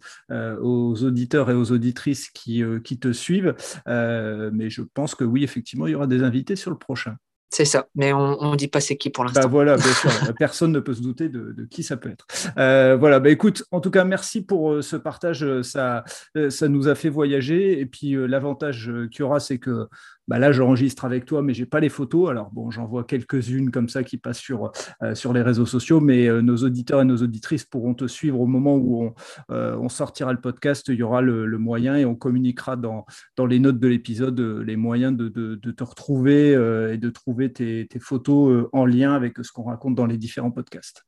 auditeurs 1.04 1.50
et 1.50 1.54
aux 1.54 1.72
auditrices 1.72 2.30
qui 2.30 2.64
te 3.00 3.12
suivent. 3.12 3.54
mais 3.86 4.70
je 4.70 4.82
pense 4.82 5.14
que 5.14 5.24
oui, 5.24 5.44
effectivement, 5.44 5.86
il 5.86 5.92
y 5.92 5.94
aura 5.94 6.06
des 6.06 6.22
invités 6.22 6.56
sur 6.56 6.70
le 6.70 6.78
prochain. 6.78 7.16
C'est 7.48 7.64
ça, 7.64 7.86
mais 7.94 8.12
on 8.12 8.50
ne 8.50 8.56
dit 8.56 8.66
pas 8.66 8.80
c'est 8.80 8.96
qui 8.96 9.08
pour 9.08 9.24
bah, 9.24 9.30
l'instant. 9.32 9.48
voilà, 9.48 9.76
bien 9.76 9.92
sûr, 9.92 10.10
personne 10.36 10.72
ne 10.72 10.80
peut 10.80 10.94
se 10.94 11.00
douter 11.00 11.28
de, 11.28 11.54
qui 11.70 11.82
ça 11.82 11.96
peut 11.96 12.10
être. 12.10 12.26
Euh, 12.58 12.96
voilà, 12.96 13.20
bah 13.20 13.30
écoute, 13.30 13.64
en 13.70 13.80
tout 13.80 13.90
cas, 13.90 14.04
merci 14.04 14.42
pour 14.42 14.72
euh, 14.72 14.82
ce 14.82 14.96
partage, 14.96 15.44
euh, 15.44 15.62
ça, 15.62 16.04
ça 16.50 16.68
nous 16.68 16.88
a 16.88 16.94
fait 16.94 17.08
voyager, 17.08 17.78
et 17.80 17.86
puis 17.86 18.14
l'avantage 18.26 18.90
qu'il 19.10 19.20
y 19.20 19.22
aura, 19.22 19.38
c'est 19.38 19.58
que 19.58 19.88
bah 20.28 20.38
là 20.38 20.52
j'enregistre 20.52 21.04
avec 21.04 21.24
toi, 21.24 21.42
mais 21.42 21.54
j'ai 21.54 21.66
pas 21.66 21.80
les 21.80 21.88
photos. 21.88 22.30
Alors 22.30 22.50
bon, 22.50 22.70
j'en 22.70 22.86
vois 22.86 23.04
quelques-unes 23.04 23.70
comme 23.70 23.88
ça 23.88 24.02
qui 24.02 24.18
passent 24.18 24.38
sur, 24.38 24.72
euh, 25.02 25.14
sur 25.14 25.32
les 25.32 25.42
réseaux 25.42 25.66
sociaux, 25.66 26.00
mais 26.00 26.26
euh, 26.26 26.42
nos 26.42 26.56
auditeurs 26.56 27.00
et 27.00 27.04
nos 27.04 27.18
auditrices 27.18 27.64
pourront 27.64 27.94
te 27.94 28.06
suivre 28.06 28.40
au 28.40 28.46
moment 28.46 28.76
où 28.76 29.04
on, 29.04 29.14
euh, 29.50 29.88
sortira 29.88 30.32
le 30.32 30.40
podcast. 30.40 30.88
Il 30.88 30.96
y 30.96 31.02
aura 31.02 31.22
le, 31.22 31.46
moyen 31.58 31.96
et 31.96 32.04
on 32.04 32.14
communiquera 32.14 32.76
dans, 32.76 33.06
dans 33.36 33.46
les 33.46 33.58
notes 33.58 33.78
de 33.78 33.88
l'épisode 33.88 34.38
les 34.38 34.76
moyens 34.76 35.16
de, 35.16 35.28
de, 35.28 35.70
te 35.70 35.84
retrouver 35.84 36.50
et 36.50 36.98
de 36.98 37.10
trouver 37.10 37.52
tes 37.52 37.88
photos 37.98 38.68
en 38.72 38.84
lien 38.84 39.14
avec 39.14 39.38
ce 39.42 39.52
qu'on 39.52 39.64
raconte 39.64 39.94
dans 39.94 40.06
les 40.06 40.18
différents 40.18 40.50
podcasts. 40.50 41.04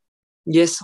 Yes, 0.46 0.82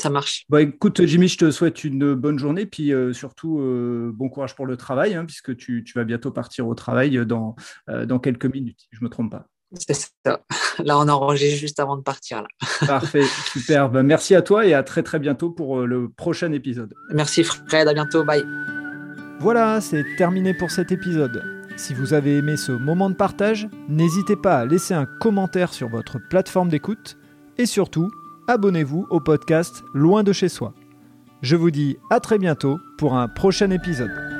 ça 0.00 0.10
marche. 0.10 0.44
Bah, 0.48 0.62
écoute, 0.62 1.04
Jimmy, 1.04 1.28
je 1.28 1.38
te 1.38 1.50
souhaite 1.50 1.84
une 1.84 2.14
bonne 2.14 2.38
journée, 2.38 2.66
puis 2.66 2.92
euh, 2.92 3.12
surtout 3.12 3.60
euh, 3.60 4.10
bon 4.12 4.28
courage 4.28 4.54
pour 4.54 4.66
le 4.66 4.76
travail, 4.76 5.14
hein, 5.14 5.24
puisque 5.24 5.56
tu, 5.56 5.84
vas 5.94 6.04
bientôt 6.04 6.30
partir 6.30 6.66
au 6.66 6.74
travail 6.74 7.24
dans, 7.26 7.54
euh, 7.88 8.04
dans 8.04 8.18
quelques 8.18 8.46
minutes, 8.46 8.80
si 8.80 8.88
je 8.92 9.00
ne 9.00 9.04
me 9.04 9.10
trompe 9.10 9.30
pas. 9.30 9.46
C'est 9.74 9.94
ça. 9.94 10.40
Là, 10.84 10.98
on 10.98 11.08
enregistre 11.08 11.58
juste 11.58 11.80
avant 11.80 11.96
de 11.96 12.02
partir. 12.02 12.42
Là. 12.42 12.48
Parfait, 12.86 13.24
super. 13.52 13.90
Bah, 13.90 14.02
merci 14.02 14.34
à 14.34 14.42
toi 14.42 14.66
et 14.66 14.74
à 14.74 14.82
très 14.82 15.02
très 15.02 15.18
bientôt 15.18 15.50
pour 15.50 15.82
le 15.82 16.08
prochain 16.08 16.52
épisode. 16.52 16.94
Merci 17.12 17.44
Fred, 17.44 17.86
à 17.86 17.94
bientôt, 17.94 18.24
bye. 18.24 18.44
Voilà, 19.40 19.80
c'est 19.80 20.04
terminé 20.16 20.54
pour 20.54 20.70
cet 20.70 20.90
épisode. 20.90 21.42
Si 21.76 21.92
vous 21.92 22.14
avez 22.14 22.36
aimé 22.36 22.56
ce 22.56 22.72
moment 22.72 23.10
de 23.10 23.16
partage, 23.16 23.68
n'hésitez 23.88 24.36
pas 24.36 24.58
à 24.58 24.64
laisser 24.64 24.94
un 24.94 25.06
commentaire 25.06 25.72
sur 25.72 25.88
votre 25.88 26.18
plateforme 26.30 26.68
d'écoute 26.68 27.16
et 27.58 27.66
surtout, 27.66 28.10
abonnez-vous 28.46 29.06
au 29.10 29.20
podcast 29.20 29.84
Loin 29.94 30.22
de 30.22 30.32
chez 30.32 30.48
soi. 30.48 30.74
Je 31.42 31.56
vous 31.56 31.70
dis 31.70 31.96
à 32.10 32.20
très 32.20 32.38
bientôt 32.38 32.78
pour 32.98 33.14
un 33.14 33.28
prochain 33.28 33.70
épisode. 33.70 34.33